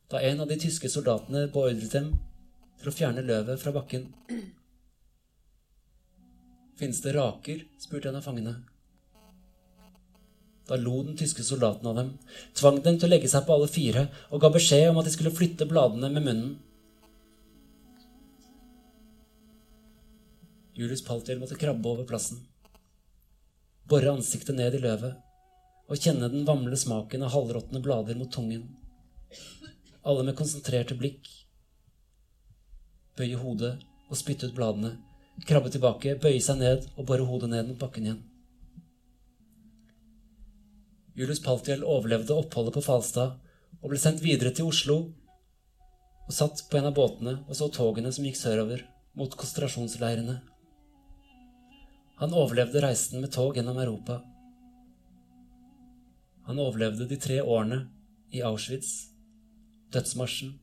da 0.09 0.21
en 0.25 0.41
av 0.41 0.49
de 0.49 0.57
tyske 0.61 0.89
soldatene 0.89 1.49
beordret 1.53 1.93
dem 1.93 2.13
til 2.81 2.89
å 2.89 2.95
fjerne 2.95 3.25
løvet 3.27 3.61
fra 3.61 3.75
bakken. 3.75 4.07
Finnes 6.79 7.03
det 7.05 7.13
raker? 7.17 7.65
spurte 7.83 8.09
en 8.09 8.17
av 8.21 8.25
fangene. 8.25 8.55
Da 10.69 10.77
lo 10.81 11.03
den 11.03 11.17
tyske 11.17 11.45
soldaten 11.45 11.89
av 11.91 11.97
dem, 11.97 12.15
tvang 12.57 12.81
dem 12.85 12.97
til 12.97 13.09
å 13.09 13.13
legge 13.13 13.29
seg 13.29 13.45
på 13.45 13.57
alle 13.57 13.69
fire 13.73 14.07
og 14.31 14.41
ga 14.41 14.53
beskjed 14.53 14.91
om 14.91 15.01
at 15.01 15.09
de 15.09 15.13
skulle 15.13 15.35
flytte 15.35 15.69
bladene 15.69 16.11
med 16.13 16.25
munnen. 16.25 16.57
Julius 20.79 21.03
Paltiel 21.03 21.41
måtte 21.41 21.59
krabbe 21.59 21.89
over 21.91 22.07
plassen, 22.07 22.45
bore 23.91 24.13
ansiktet 24.13 24.55
ned 24.55 24.77
i 24.79 24.85
løvet 24.85 25.28
og 25.89 25.97
kjenne 25.97 26.29
den 26.29 26.45
vamle 26.49 26.77
smaken 26.77 27.25
av 27.25 27.33
halvråtne 27.33 27.81
blader 27.85 28.19
mot 28.21 28.31
tungen. 28.33 28.67
Alle 30.05 30.25
med 30.27 30.37
konsentrerte 30.37 30.97
blikk. 30.99 31.29
Bøye 33.17 33.39
hodet 33.41 33.75
og 34.09 34.17
spytte 34.21 34.49
ut 34.49 34.57
bladene. 34.57 34.95
Krabbe 35.49 35.71
tilbake, 35.73 36.17
bøye 36.21 36.41
seg 36.45 36.61
ned 36.61 36.89
og 36.97 37.07
bore 37.09 37.27
hodet 37.29 37.51
ned 37.53 37.71
mot 37.71 37.81
bakken 37.81 38.09
igjen. 38.09 38.21
Julius 41.19 41.43
Paltjell 41.43 41.83
overlevde 41.83 42.37
oppholdet 42.37 42.77
på 42.77 42.85
Falstad 42.85 43.39
og 43.81 43.91
ble 43.91 43.99
sendt 43.99 44.23
videre 44.23 44.53
til 44.55 44.69
Oslo 44.71 44.99
og 46.29 46.35
satt 46.35 46.61
på 46.71 46.79
en 46.79 46.91
av 46.91 46.95
båtene 46.95 47.39
og 47.49 47.57
så 47.59 47.71
togene 47.75 48.13
som 48.15 48.27
gikk 48.29 48.39
sørover 48.39 48.85
mot 49.19 49.33
konsentrasjonsleirene. 49.35 50.37
Han 52.21 52.35
overlevde 52.35 52.83
reisen 52.85 53.23
med 53.23 53.33
tog 53.35 53.57
gjennom 53.57 53.79
Europa. 53.83 54.21
Han 56.49 56.61
overlevde 56.65 57.05
de 57.05 57.17
tre 57.21 57.43
årene 57.45 57.83
i 58.33 58.41
Auschwitz, 58.41 59.11
dødsmarsjen 59.93 60.55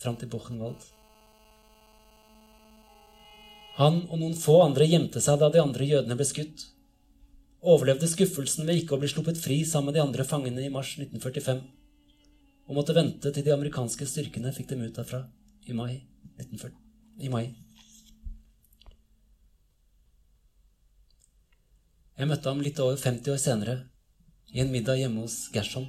fram 0.00 0.16
til 0.18 0.30
Buchenwald. 0.32 0.80
Han 3.76 4.00
og 4.08 4.18
noen 4.18 4.34
få 4.34 4.56
andre 4.64 4.88
gjemte 4.90 5.22
seg 5.22 5.38
da 5.40 5.50
de 5.52 5.60
andre 5.62 5.86
jødene 5.86 6.16
ble 6.18 6.26
skutt. 6.26 6.64
Overlevde 7.60 8.08
skuffelsen 8.10 8.66
ved 8.66 8.80
ikke 8.80 8.96
å 8.96 9.00
bli 9.00 9.10
sluppet 9.12 9.38
fri 9.38 9.60
sammen 9.68 9.92
med 9.92 10.00
de 10.00 10.02
andre 10.02 10.26
fangene 10.26 10.64
i 10.64 10.72
mars 10.72 10.96
1945, 10.98 11.62
og 12.66 12.76
måtte 12.76 12.96
vente 12.96 13.30
til 13.30 13.46
de 13.46 13.54
amerikanske 13.54 14.08
styrkene 14.08 14.54
fikk 14.56 14.72
dem 14.72 14.82
ut 14.82 14.96
derfra 14.96 15.22
i 15.70 15.76
mai 15.76 16.00
1940. 16.40 16.74
I 17.20 17.30
mai. 17.30 17.44
Jeg 22.18 22.28
møtte 22.28 22.50
ham 22.50 22.60
litt 22.64 22.80
over 22.82 22.98
50 22.98 23.32
år 23.32 23.40
senere 23.40 23.78
i 24.52 24.62
en 24.62 24.72
middag 24.72 25.00
hjemme 25.00 25.24
hos 25.24 25.48
Gershon. 25.54 25.88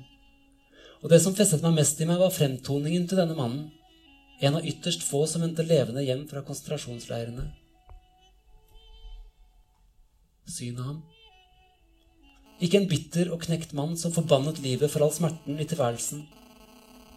Og 1.02 1.10
det 1.10 1.21
som 1.24 1.36
festet 1.38 1.63
meg 1.65 1.80
mest 1.80 2.02
i 2.02 2.08
meg, 2.10 2.19
var 2.21 2.34
fremtoningen 2.34 3.08
til 3.10 3.21
denne 3.21 3.38
mannen. 3.38 3.69
En 4.41 4.58
av 4.58 4.65
ytterst 4.65 5.06
få 5.06 5.24
som 5.30 5.43
vendte 5.45 5.65
levende 5.65 6.04
hjem 6.06 6.28
fra 6.30 6.43
konsentrasjonsleirene. 6.45 7.47
Synet 10.50 10.82
av 10.82 10.91
ham. 10.91 11.02
Ikke 12.62 12.78
en 12.78 12.89
bitter 12.89 13.32
og 13.34 13.41
knekt 13.45 13.74
mann 13.78 13.95
som 13.97 14.13
forbannet 14.13 14.62
livet 14.62 14.91
for 14.93 15.02
all 15.02 15.13
smerten 15.13 15.58
i 15.58 15.65
tilværelsen, 15.65 16.21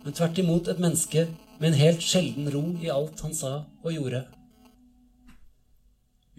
men 0.04 0.16
tvert 0.16 0.40
imot 0.40 0.70
et 0.72 0.80
menneske 0.80 1.26
med 1.58 1.70
en 1.70 1.80
helt 1.80 2.04
sjelden 2.04 2.48
ro 2.52 2.62
i 2.80 2.88
alt 2.92 3.20
han 3.24 3.36
sa 3.36 3.52
og 3.84 3.92
gjorde. 3.92 4.22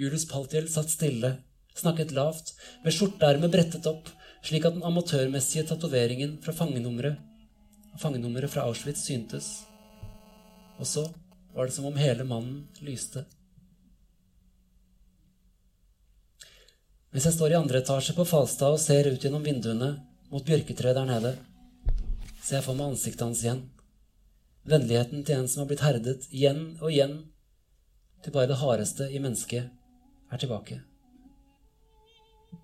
Julius 0.01 0.25
Paltiel 0.29 0.65
satt 0.71 0.89
stille, 0.91 1.35
snakket 1.77 2.13
lavt, 2.17 2.55
med 2.83 2.95
skjorteermet 2.95 3.53
brettet 3.53 3.85
opp 3.89 4.09
slik 4.45 4.65
at 4.67 4.75
den 4.75 4.85
amatørmessige 4.85 5.65
tatoveringen 5.69 6.37
fra 6.43 6.53
fangenummeret 6.53 7.21
fangenummeret 7.99 8.51
fra 8.51 8.65
Auschwitz 8.67 9.05
syntes. 9.07 9.47
Og 10.79 10.87
så 10.87 11.05
var 11.55 11.67
det 11.67 11.75
som 11.75 11.87
om 11.87 11.97
hele 11.99 12.25
mannen 12.27 12.65
lyste. 12.83 13.25
Mens 17.15 17.27
jeg 17.29 17.37
står 17.37 17.53
i 17.53 17.59
andre 17.61 17.79
etasje 17.79 18.15
på 18.17 18.25
Falstad 18.27 18.75
og 18.75 18.81
ser 18.83 19.07
ut 19.07 19.21
gjennom 19.23 19.45
vinduene 19.45 19.93
mot 20.31 20.43
bjørketreet 20.43 20.97
der 20.97 21.07
nede, 21.07 21.31
ser 22.43 22.59
jeg 22.59 22.65
for 22.65 22.75
meg 22.75 22.91
ansiktet 22.91 23.23
hans 23.23 23.43
igjen. 23.45 23.61
Vennligheten 24.67 25.23
til 25.23 25.39
en 25.39 25.47
som 25.47 25.63
har 25.63 25.69
blitt 25.69 25.85
herdet 25.85 26.27
igjen 26.27 26.73
og 26.81 26.89
igjen, 26.91 27.21
til 28.25 28.33
bare 28.35 28.49
det 28.51 28.59
hardeste 28.59 29.07
i 29.13 29.21
mennesket 29.21 29.69
er 30.33 30.41
tilbake. 30.41 30.81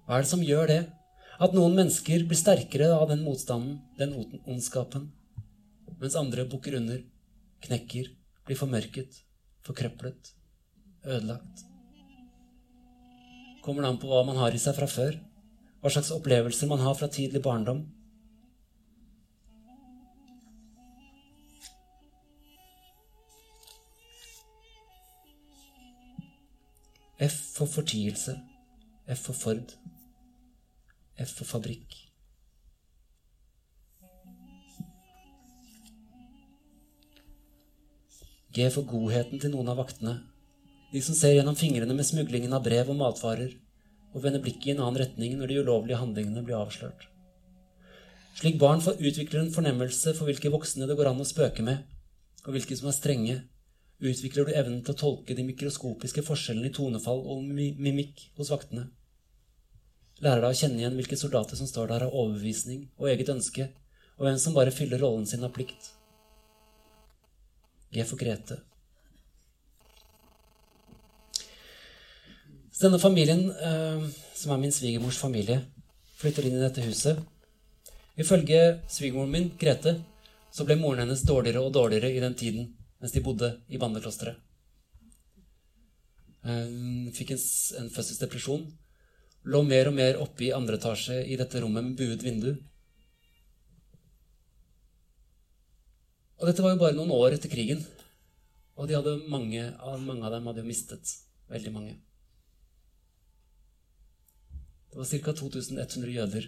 Hva 0.03 0.17
er 0.17 0.25
det 0.25 0.31
som 0.33 0.43
gjør 0.43 0.67
det? 0.67 0.81
At 1.41 1.55
noen 1.57 1.73
mennesker 1.73 2.21
blir 2.29 2.37
sterkere 2.37 2.91
av 2.93 3.07
den 3.09 3.23
motstanden, 3.25 3.79
den 3.97 4.11
ondskapen, 4.45 5.07
mens 5.97 6.17
andre 6.19 6.43
bukker 6.45 6.75
under, 6.77 6.99
knekker, 7.65 8.11
blir 8.45 8.59
formørket, 8.59 9.15
forkrøplet, 9.65 10.35
ødelagt. 11.01 11.63
Kommer 13.65 13.81
det 13.81 13.89
an 13.89 13.97
på 14.03 14.11
hva 14.11 14.19
man 14.27 14.37
har 14.37 14.53
i 14.53 14.61
seg 14.61 14.77
fra 14.77 14.85
før, 14.89 15.17
hva 15.81 15.89
slags 15.89 16.11
opplevelser 16.13 16.69
man 16.69 16.83
har 16.85 16.93
fra 16.99 17.09
tidlig 17.09 17.41
barndom. 17.41 17.87
F 27.21 27.39
for 27.55 27.69
fortielse, 27.69 28.37
F 29.09 29.25
for 29.25 29.37
Ford. 29.37 29.73
F 31.21 31.37
for 31.39 31.49
fabrikk. 31.55 31.97
G 38.51 38.65
for 38.73 38.83
godheten 38.83 39.39
til 39.39 39.53
noen 39.53 39.69
av 39.71 39.79
vaktene, 39.79 40.17
de 40.91 40.99
som 40.99 41.15
ser 41.15 41.37
gjennom 41.37 41.55
fingrene 41.55 41.95
med 41.95 42.03
smuglingen 42.03 42.51
av 42.51 42.65
brev 42.65 42.89
og 42.91 42.97
matvarer, 42.99 43.53
og 44.11 44.25
vender 44.25 44.43
blikket 44.43 44.73
i 44.73 44.73
en 44.73 44.81
annen 44.83 44.99
retning 44.99 45.37
når 45.39 45.47
de 45.47 45.61
ulovlige 45.63 46.01
handlingene 46.01 46.43
blir 46.43 46.59
avslørt. 46.59 47.05
Slik 48.35 48.57
barn 48.59 48.83
får 48.83 48.99
utvikler 48.99 49.45
en 49.45 49.53
fornemmelse 49.55 50.11
for 50.17 50.27
hvilke 50.27 50.51
voksne 50.51 50.87
det 50.89 50.97
går 50.99 51.13
an 51.13 51.23
å 51.23 51.27
spøke 51.27 51.63
med, 51.63 51.85
og 52.43 52.55
hvilke 52.57 52.75
som 52.75 52.89
er 52.91 52.97
strenge, 52.97 53.37
utvikler 54.01 54.47
du 54.47 54.55
evnen 54.57 54.81
til 54.83 54.95
å 54.95 54.99
tolke 54.99 55.37
de 55.37 55.45
mikroskopiske 55.45 56.23
forskjellene 56.27 56.71
i 56.71 56.75
tonefall 56.75 57.21
og 57.21 57.45
mimikk 57.45 58.25
hos 58.39 58.51
vaktene. 58.51 58.89
Lærer 60.21 60.43
deg 60.43 60.53
å 60.53 60.57
kjenne 60.57 60.81
igjen 60.81 60.97
hvilke 60.99 61.17
soldater 61.17 61.57
som 61.57 61.69
står 61.69 61.89
der 61.89 62.05
av 62.05 62.13
overbevisning 62.13 62.83
og 62.99 63.09
eget 63.09 63.31
ønske, 63.33 63.69
og 64.19 64.27
hvem 64.27 64.37
som 64.41 64.53
bare 64.53 64.73
fyller 64.73 65.01
rollen 65.01 65.25
sin 65.29 65.45
av 65.45 65.53
plikt. 65.55 65.93
G 67.91 68.05
for 68.07 68.21
Grete. 68.21 68.59
Så 72.71 72.85
denne 72.85 73.01
familien, 73.01 73.49
eh, 73.49 74.05
som 74.37 74.53
er 74.53 74.61
min 74.61 74.71
svigermors 74.71 75.17
familie, 75.17 75.59
flytter 76.21 76.45
inn 76.47 76.59
i 76.59 76.61
dette 76.61 76.85
huset. 76.85 77.17
Ifølge 78.17 78.81
svigermoren 78.89 79.33
min, 79.33 79.49
Grete, 79.57 79.97
så 80.53 80.65
ble 80.67 80.77
moren 80.77 81.03
hennes 81.03 81.25
dårligere 81.25 81.65
og 81.65 81.73
dårligere 81.73 82.13
i 82.13 82.21
den 82.23 82.37
tiden 82.37 82.69
mens 83.01 83.13
de 83.15 83.23
bodde 83.25 83.49
i 83.69 83.79
Bandeklosteret. 83.81 84.37
Hun 86.45 87.09
fikk 87.13 87.33
en, 87.33 87.41
en 87.81 87.89
fødselsdepresjon. 87.93 88.65
Lå 89.49 89.63
mer 89.65 89.89
og 89.89 89.95
mer 89.97 90.19
oppe 90.21 90.45
i 90.45 90.53
andre 90.53 90.77
etasje 90.77 91.17
i 91.25 91.37
dette 91.39 91.61
rommet 91.63 91.87
med 91.87 91.97
buet 91.97 92.21
vindu. 92.25 92.51
Og 96.41 96.47
dette 96.49 96.61
var 96.65 96.75
jo 96.75 96.81
bare 96.81 96.97
noen 96.97 97.13
år 97.15 97.37
etter 97.37 97.49
krigen. 97.49 97.81
Og 98.77 98.89
mange, 99.29 99.65
mange 100.05 100.25
av 100.25 100.33
dem 100.33 100.47
hadde 100.49 100.63
jo 100.63 100.69
mistet. 100.69 101.17
Veldig 101.49 101.73
mange. 101.73 101.97
Det 104.91 104.97
var 104.97 105.05
ca. 105.05 105.33
2100 105.33 106.11
jøder 106.11 106.47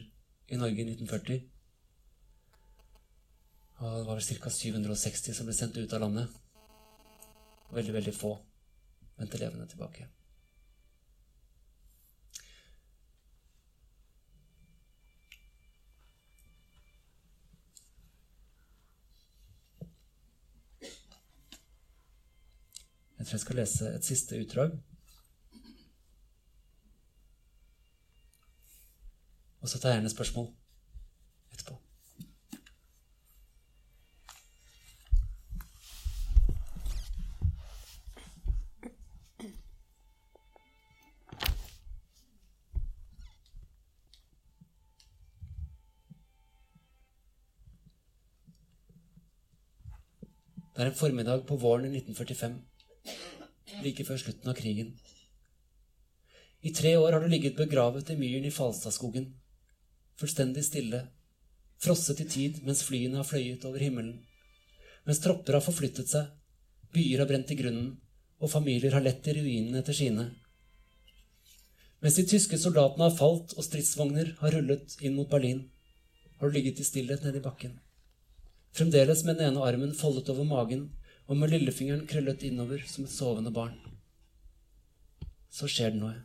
i 0.50 0.58
Norge 0.58 0.82
i 0.82 0.88
1940. 0.94 1.44
Og 3.84 4.00
det 4.00 4.08
var 4.08 4.18
vel 4.18 4.42
ca. 4.42 4.50
760 4.50 5.38
som 5.38 5.50
ble 5.50 5.56
sendt 5.58 5.78
ut 5.78 5.94
av 5.94 6.06
landet. 6.06 6.42
Veldig, 7.74 7.94
veldig 7.94 8.16
få 8.18 8.36
vendte 9.18 9.40
levende 9.42 9.70
tilbake. 9.70 10.10
Jeg 23.24 23.28
tror 23.28 23.36
jeg 23.36 23.42
skal 23.42 23.56
lese 23.56 23.90
et 23.96 24.06
siste 24.06 24.36
utdrag. 24.36 24.72
Og 29.62 29.70
så 29.70 29.80
tar 29.80 29.90
jeg 29.90 30.02
gjerne 30.02 30.10
spørsmål 30.12 30.50
etterpå. 31.54 31.78
Det 50.76 50.82
er 50.82 50.86
en 50.86 50.96
formiddag 50.96 51.48
på 51.48 51.56
våren 51.56 51.86
i 51.86 51.96
1945, 51.98 52.60
like 53.86 54.06
før 54.08 54.20
slutten 54.22 54.52
av 54.52 54.58
krigen. 54.58 54.94
I 56.64 56.72
tre 56.72 56.94
år 56.98 57.16
har 57.16 57.24
du 57.24 57.32
ligget 57.32 57.58
begravet 57.60 58.10
i 58.14 58.18
myren 58.20 58.48
i 58.48 58.54
Falstadskogen, 58.54 59.28
fullstendig 60.20 60.64
stille, 60.64 61.02
frosset 61.84 62.22
i 62.24 62.28
tid 62.36 62.62
mens 62.64 62.86
flyene 62.88 63.20
har 63.20 63.28
fløyet 63.28 63.66
over 63.68 63.84
himmelen, 63.84 64.22
mens 65.04 65.20
tropper 65.24 65.60
har 65.60 65.66
forflyttet 65.66 66.12
seg, 66.14 66.32
byer 66.96 67.24
har 67.24 67.30
brent 67.30 67.52
i 67.52 67.60
grunnen, 67.60 67.94
og 68.40 68.52
familier 68.52 68.96
har 68.96 69.04
lett 69.04 69.28
i 69.28 69.36
ruinene 69.38 69.84
etter 69.84 69.96
sine. 69.98 70.30
Mens 72.04 72.20
de 72.20 72.28
tyske 72.28 72.60
soldatene 72.60 73.10
har 73.10 73.18
falt 73.18 73.56
og 73.58 73.68
stridsvogner 73.68 74.36
har 74.42 74.56
rullet 74.56 74.98
inn 75.02 75.16
mot 75.20 75.30
Berlin, 75.32 75.66
har 76.40 76.48
du 76.48 76.60
ligget 76.60 76.80
i 76.80 76.88
stillhet 76.88 77.24
nede 77.24 77.40
i 77.40 77.46
bakken 77.46 77.80
fremdeles 78.74 79.24
med 79.24 79.38
den 79.38 79.52
ene 79.52 79.66
armen 79.68 79.94
foldet 79.94 80.30
over 80.34 80.48
magen 80.50 80.88
og 81.28 81.40
med 81.40 81.54
lillefingeren 81.54 82.08
krøllet 82.10 82.44
innover 82.44 82.84
som 82.88 83.06
et 83.06 83.14
sovende 83.14 83.52
barn. 83.54 83.78
Så 85.54 85.70
skjer 85.72 85.94
det 85.94 86.02
noe. 86.02 86.16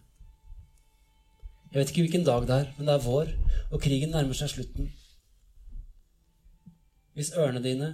Jeg 1.68 1.80
vet 1.80 1.92
ikke 1.92 2.04
hvilken 2.06 2.24
dag 2.26 2.46
det 2.48 2.56
er, 2.62 2.70
men 2.78 2.88
det 2.88 2.94
er 2.96 3.04
vår, 3.04 3.32
og 3.70 3.82
krigen 3.84 4.14
nærmer 4.14 4.36
seg 4.36 4.50
slutten. 4.54 4.88
Hvis 7.14 7.34
ørene 7.36 7.60
dine 7.62 7.90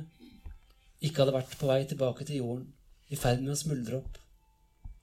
ikke 1.05 1.25
hadde 1.25 1.35
vært 1.35 1.57
på 1.59 1.69
vei 1.69 1.81
tilbake 1.91 2.27
til 2.29 2.41
jorden, 2.41 2.69
i 3.13 3.19
ferd 3.21 3.43
med 3.43 3.53
å 3.53 3.59
smuldre 3.59 3.99
opp, 3.99 4.17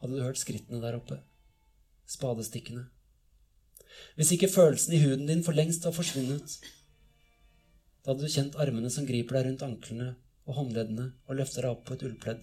hadde 0.02 0.18
du 0.18 0.24
hørt 0.24 0.40
skrittene 0.40 0.82
der 0.82 0.98
oppe, 0.98 1.20
spadestikkene. 2.10 2.88
Hvis 4.16 4.32
ikke 4.34 4.50
følelsen 4.50 4.96
i 4.96 5.02
huden 5.04 5.28
din 5.30 5.44
for 5.46 5.58
lengst 5.58 5.86
var 5.86 5.94
forsvunnet, 5.94 6.56
da 8.02 8.14
hadde 8.14 8.26
du 8.26 8.34
kjent 8.34 8.58
armene 8.58 8.90
som 8.90 9.06
griper 9.06 9.38
deg 9.38 9.50
rundt 9.50 9.66
anklene 9.68 10.14
og 10.52 10.58
håndleddene 10.58 11.08
og 11.28 11.38
løfter 11.40 11.64
deg 11.64 11.74
opp 11.74 11.86
på 11.88 11.96
et 11.96 12.04
ullpledd. 12.10 12.42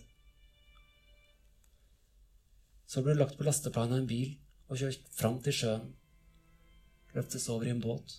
Så 2.89 3.03
blir 3.05 3.19
du 3.19 3.21
lagt 3.21 3.37
på 3.37 3.45
lasteplanet 3.45 3.99
av 3.99 4.03
en 4.03 4.09
bil 4.09 4.33
og 4.69 4.81
kjørt 4.81 5.05
fram 5.13 5.37
til 5.45 5.57
sjøen. 5.59 5.91
Løftes 7.13 7.49
over 7.53 7.69
i 7.69 7.75
en 7.75 7.85
båt. 7.85 8.15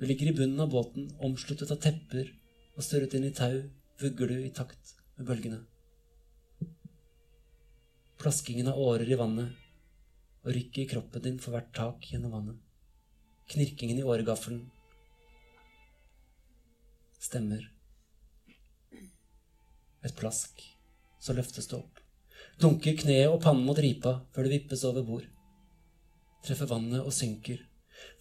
Du 0.00 0.06
ligger 0.08 0.30
i 0.30 0.36
bunnen 0.38 0.62
av 0.64 0.72
båten, 0.72 1.10
omsluttet 1.20 1.72
av 1.74 1.80
tepper 1.82 2.30
og 2.76 2.84
størret 2.86 3.16
inn 3.18 3.26
i 3.28 3.34
tau, 3.34 3.66
vugger 4.00 4.32
du 4.32 4.36
i 4.40 4.52
takt 4.54 4.94
med 5.18 5.28
bølgene. 5.28 5.60
Plaskingen 8.18 8.70
av 8.72 8.80
årer 8.80 9.10
i 9.12 9.18
vannet 9.18 9.64
og 10.44 10.54
rykket 10.54 10.84
i 10.84 10.90
kroppen 10.94 11.24
din 11.24 11.40
for 11.42 11.54
hvert 11.54 11.74
tak 11.76 12.08
gjennom 12.08 12.32
vannet. 12.38 12.60
Knirkingen 13.52 14.00
i 14.00 14.06
åregaffelen 14.06 14.64
stemmer. 17.18 17.66
Et 20.06 20.14
plask. 20.14 20.62
Så 21.18 21.34
løftes 21.34 21.66
det 21.70 21.78
opp. 21.78 21.98
Dunker 22.58 22.94
kneet 22.98 23.30
og 23.30 23.40
pannen 23.42 23.66
mot 23.66 23.78
ripa 23.78 24.18
før 24.34 24.46
det 24.46 24.54
vippes 24.56 24.84
over 24.86 25.06
bord. 25.06 25.26
Treffer 26.46 26.70
vannet 26.70 27.02
og 27.02 27.14
synker. 27.14 27.60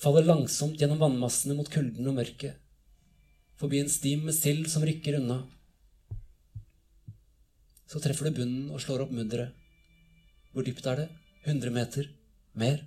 Faller 0.01 0.25
langsomt 0.25 0.79
gjennom 0.81 1.01
vannmassene 1.01 1.55
mot 1.57 1.69
kulden 1.69 2.09
og 2.09 2.17
mørket. 2.17 2.57
Forbi 3.57 3.81
en 3.81 3.89
stim 3.89 4.25
med 4.27 4.37
sild 4.37 4.67
som 4.69 4.85
rykker 4.85 5.19
unna. 5.19 5.39
Så 7.87 8.01
treffer 8.03 8.27
du 8.27 8.41
bunnen 8.41 8.69
og 8.73 8.81
slår 8.83 9.05
opp 9.05 9.13
mudderet. 9.15 9.53
Hvor 10.53 10.65
dypt 10.65 10.85
er 10.89 11.03
det? 11.03 11.09
100 11.45 11.73
meter? 11.73 12.09
Mer? 12.57 12.81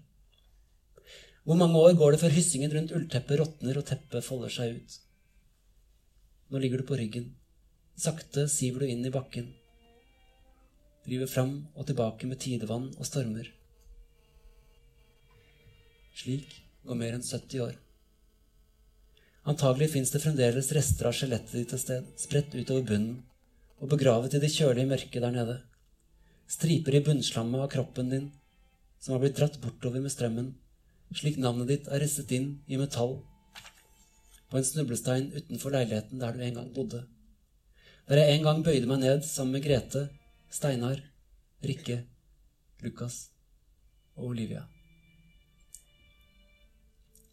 Hvor 1.46 1.56
mange 1.56 1.78
år 1.80 1.94
går 1.98 2.14
det 2.14 2.20
før 2.20 2.34
hyssingen 2.34 2.72
rundt 2.74 2.92
ullteppet 2.94 3.40
råtner 3.40 3.78
og 3.80 3.86
teppet 3.88 4.26
folder 4.26 4.52
seg 4.52 4.76
ut? 4.76 4.98
Nå 6.50 6.60
ligger 6.60 6.82
du 6.82 6.86
på 6.86 6.98
ryggen. 6.98 7.30
Sakte 8.00 8.46
siver 8.48 8.80
du 8.80 8.88
inn 8.88 9.04
i 9.04 9.10
bakken. 9.12 9.50
Driver 11.04 11.28
fram 11.28 11.50
og 11.74 11.84
tilbake 11.90 12.28
med 12.30 12.40
tidevann 12.40 12.86
og 12.94 13.04
stormer. 13.04 13.50
Slik 16.16 16.54
går 16.88 16.96
mer 16.96 17.18
enn 17.18 17.26
70 17.26 17.60
år. 17.66 17.74
Antagelig 19.52 19.90
fins 19.92 20.14
det 20.14 20.22
fremdeles 20.24 20.72
rester 20.76 21.10
av 21.10 21.18
skjelettet 21.18 21.58
ditt 21.58 21.76
et 21.76 21.84
sted, 21.84 22.08
spredt 22.16 22.56
utover 22.56 22.88
bunnen 22.88 23.20
og 23.76 23.92
begravet 23.92 24.38
i 24.38 24.42
det 24.46 24.52
kjølige 24.56 24.88
mørket 24.94 25.20
der 25.20 25.36
nede. 25.36 25.60
Striper 26.48 26.96
i 26.96 27.04
bunnslammet 27.04 27.66
av 27.66 27.70
kroppen 27.76 28.08
din 28.16 28.32
som 28.96 29.18
har 29.18 29.24
blitt 29.26 29.36
dratt 29.36 29.60
bortover 29.60 30.00
med 30.00 30.16
strømmen, 30.16 30.52
slik 31.20 31.36
navnet 31.36 31.68
ditt 31.68 31.92
er 31.92 32.00
risset 32.00 32.32
inn 32.32 32.52
i 32.64 32.80
metall 32.80 33.18
på 34.48 34.56
en 34.56 34.70
snublestein 34.72 35.32
utenfor 35.36 35.76
leiligheten 35.76 36.20
der 36.20 36.32
du 36.32 36.46
en 36.48 36.62
gang 36.62 36.76
bodde. 36.76 37.04
Der 38.10 38.18
jeg 38.18 38.40
en 38.40 38.42
gang 38.42 38.64
bøyde 38.66 38.88
meg 38.90 39.04
ned 39.04 39.20
sammen 39.22 39.54
med 39.54 39.62
Grete, 39.62 40.00
Steinar, 40.50 40.98
Rikke, 41.62 42.00
Lukas 42.82 43.28
og 44.16 44.32
Olivia. 44.32 44.64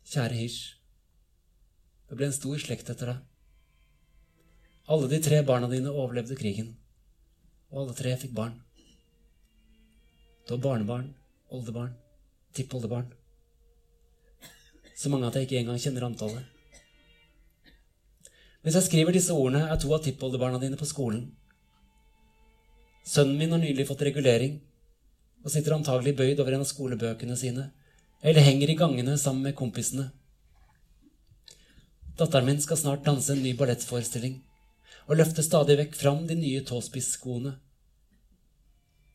Kjære 0.06 0.38
Hirsch. 0.38 0.76
Det 2.06 2.18
ble 2.20 2.28
en 2.30 2.36
stor 2.36 2.62
slekt 2.62 2.92
etter 2.94 3.10
deg. 3.10 3.24
Alle 4.94 5.10
de 5.10 5.18
tre 5.26 5.40
barna 5.48 5.66
dine 5.72 5.90
overlevde 5.90 6.38
krigen, 6.38 6.70
og 7.72 7.82
alle 7.82 7.98
tre 7.98 8.14
fikk 8.22 8.36
barn. 8.38 8.60
Du 10.46 10.54
har 10.54 10.62
barnebarn, 10.62 11.10
oldebarn, 11.50 11.98
tippoldebarn. 12.54 13.10
Så 14.94 15.10
mange 15.10 15.26
at 15.26 15.42
jeg 15.42 15.50
ikke 15.50 15.64
engang 15.64 15.82
kjenner 15.82 16.06
antallet. 16.12 16.57
Mens 18.66 18.78
jeg 18.78 18.88
skriver 18.88 19.16
disse 19.16 19.34
ordene, 19.34 19.68
er 19.70 19.80
to 19.80 19.92
av 19.94 20.02
tippoldebarna 20.06 20.60
dine 20.62 20.80
på 20.80 20.88
skolen. 20.90 21.28
Sønnen 23.08 23.38
min 23.40 23.54
har 23.56 23.62
nylig 23.62 23.86
fått 23.88 24.04
regulering 24.04 24.58
og 25.46 25.52
sitter 25.54 25.78
antagelig 25.78 26.16
bøyd 26.18 26.42
over 26.44 26.58
en 26.58 26.64
av 26.66 26.68
skolebøkene 26.68 27.38
sine 27.40 27.70
eller 28.22 28.44
henger 28.44 28.74
i 28.74 28.76
gangene 28.80 29.14
sammen 29.22 29.46
med 29.46 29.56
kompisene. 29.56 30.10
Datteren 32.18 32.50
min 32.50 32.60
skal 32.62 32.80
snart 32.82 33.06
danse 33.06 33.32
en 33.32 33.44
ny 33.46 33.54
ballettforestilling 33.56 34.40
og 35.08 35.20
løfter 35.22 35.46
stadig 35.46 35.78
vekk 35.80 35.96
fram 35.96 36.26
de 36.28 36.36
nye 36.36 36.64
tåspisskoene. 36.68 37.54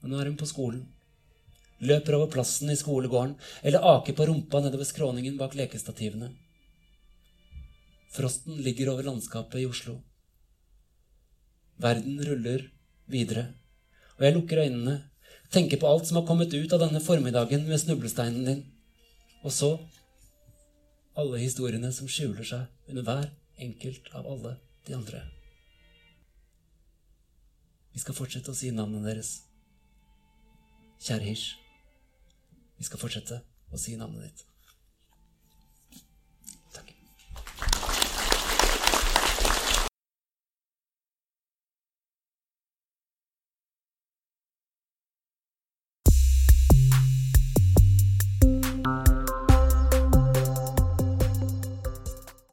Men 0.01 0.15
nå 0.15 0.21
er 0.21 0.31
hun 0.31 0.39
på 0.41 0.49
skolen. 0.49 0.87
Løper 1.83 2.17
over 2.17 2.31
plassen 2.33 2.71
i 2.71 2.79
skolegården 2.79 3.35
eller 3.67 3.89
aker 3.93 4.17
på 4.17 4.29
rumpa 4.31 4.63
nedover 4.63 4.89
skråningen 4.89 5.37
bak 5.37 5.59
lekestativene. 5.59 6.31
Frosten 8.13 8.61
ligger 8.61 8.93
over 8.93 9.07
landskapet 9.09 9.63
i 9.63 9.67
Oslo. 9.67 9.97
Verden 11.81 12.21
ruller 12.27 12.67
videre, 13.11 13.47
og 14.19 14.27
jeg 14.27 14.35
lukker 14.37 14.63
øynene, 14.67 14.99
tenker 15.53 15.81
på 15.81 15.89
alt 15.89 16.07
som 16.09 16.21
har 16.21 16.27
kommet 16.29 16.53
ut 16.55 16.73
av 16.73 16.83
denne 16.85 17.01
formiddagen 17.01 17.65
med 17.69 17.81
snublesteinen 17.81 18.45
din. 18.49 18.63
Og 19.43 19.53
så 19.53 19.71
alle 21.17 21.41
historiene 21.41 21.93
som 21.93 22.09
skjuler 22.09 22.47
seg 22.47 22.93
under 22.93 23.09
hver 23.09 23.31
enkelt 23.61 24.13
av 24.17 24.29
alle 24.29 24.57
de 24.87 24.97
andre. 24.97 25.25
Vi 27.93 28.01
skal 28.01 28.17
fortsette 28.17 28.53
å 28.53 28.57
si 28.57 28.71
navnene 28.73 29.09
deres. 29.09 29.35
Kjære 31.03 31.27
Hirsch, 31.27 31.51
vi 32.79 32.87
skal 32.89 33.01
fortsette 33.03 33.43
å 33.73 33.81
si 33.81 33.97
navnet 33.99 34.29
ditt. 34.29 34.52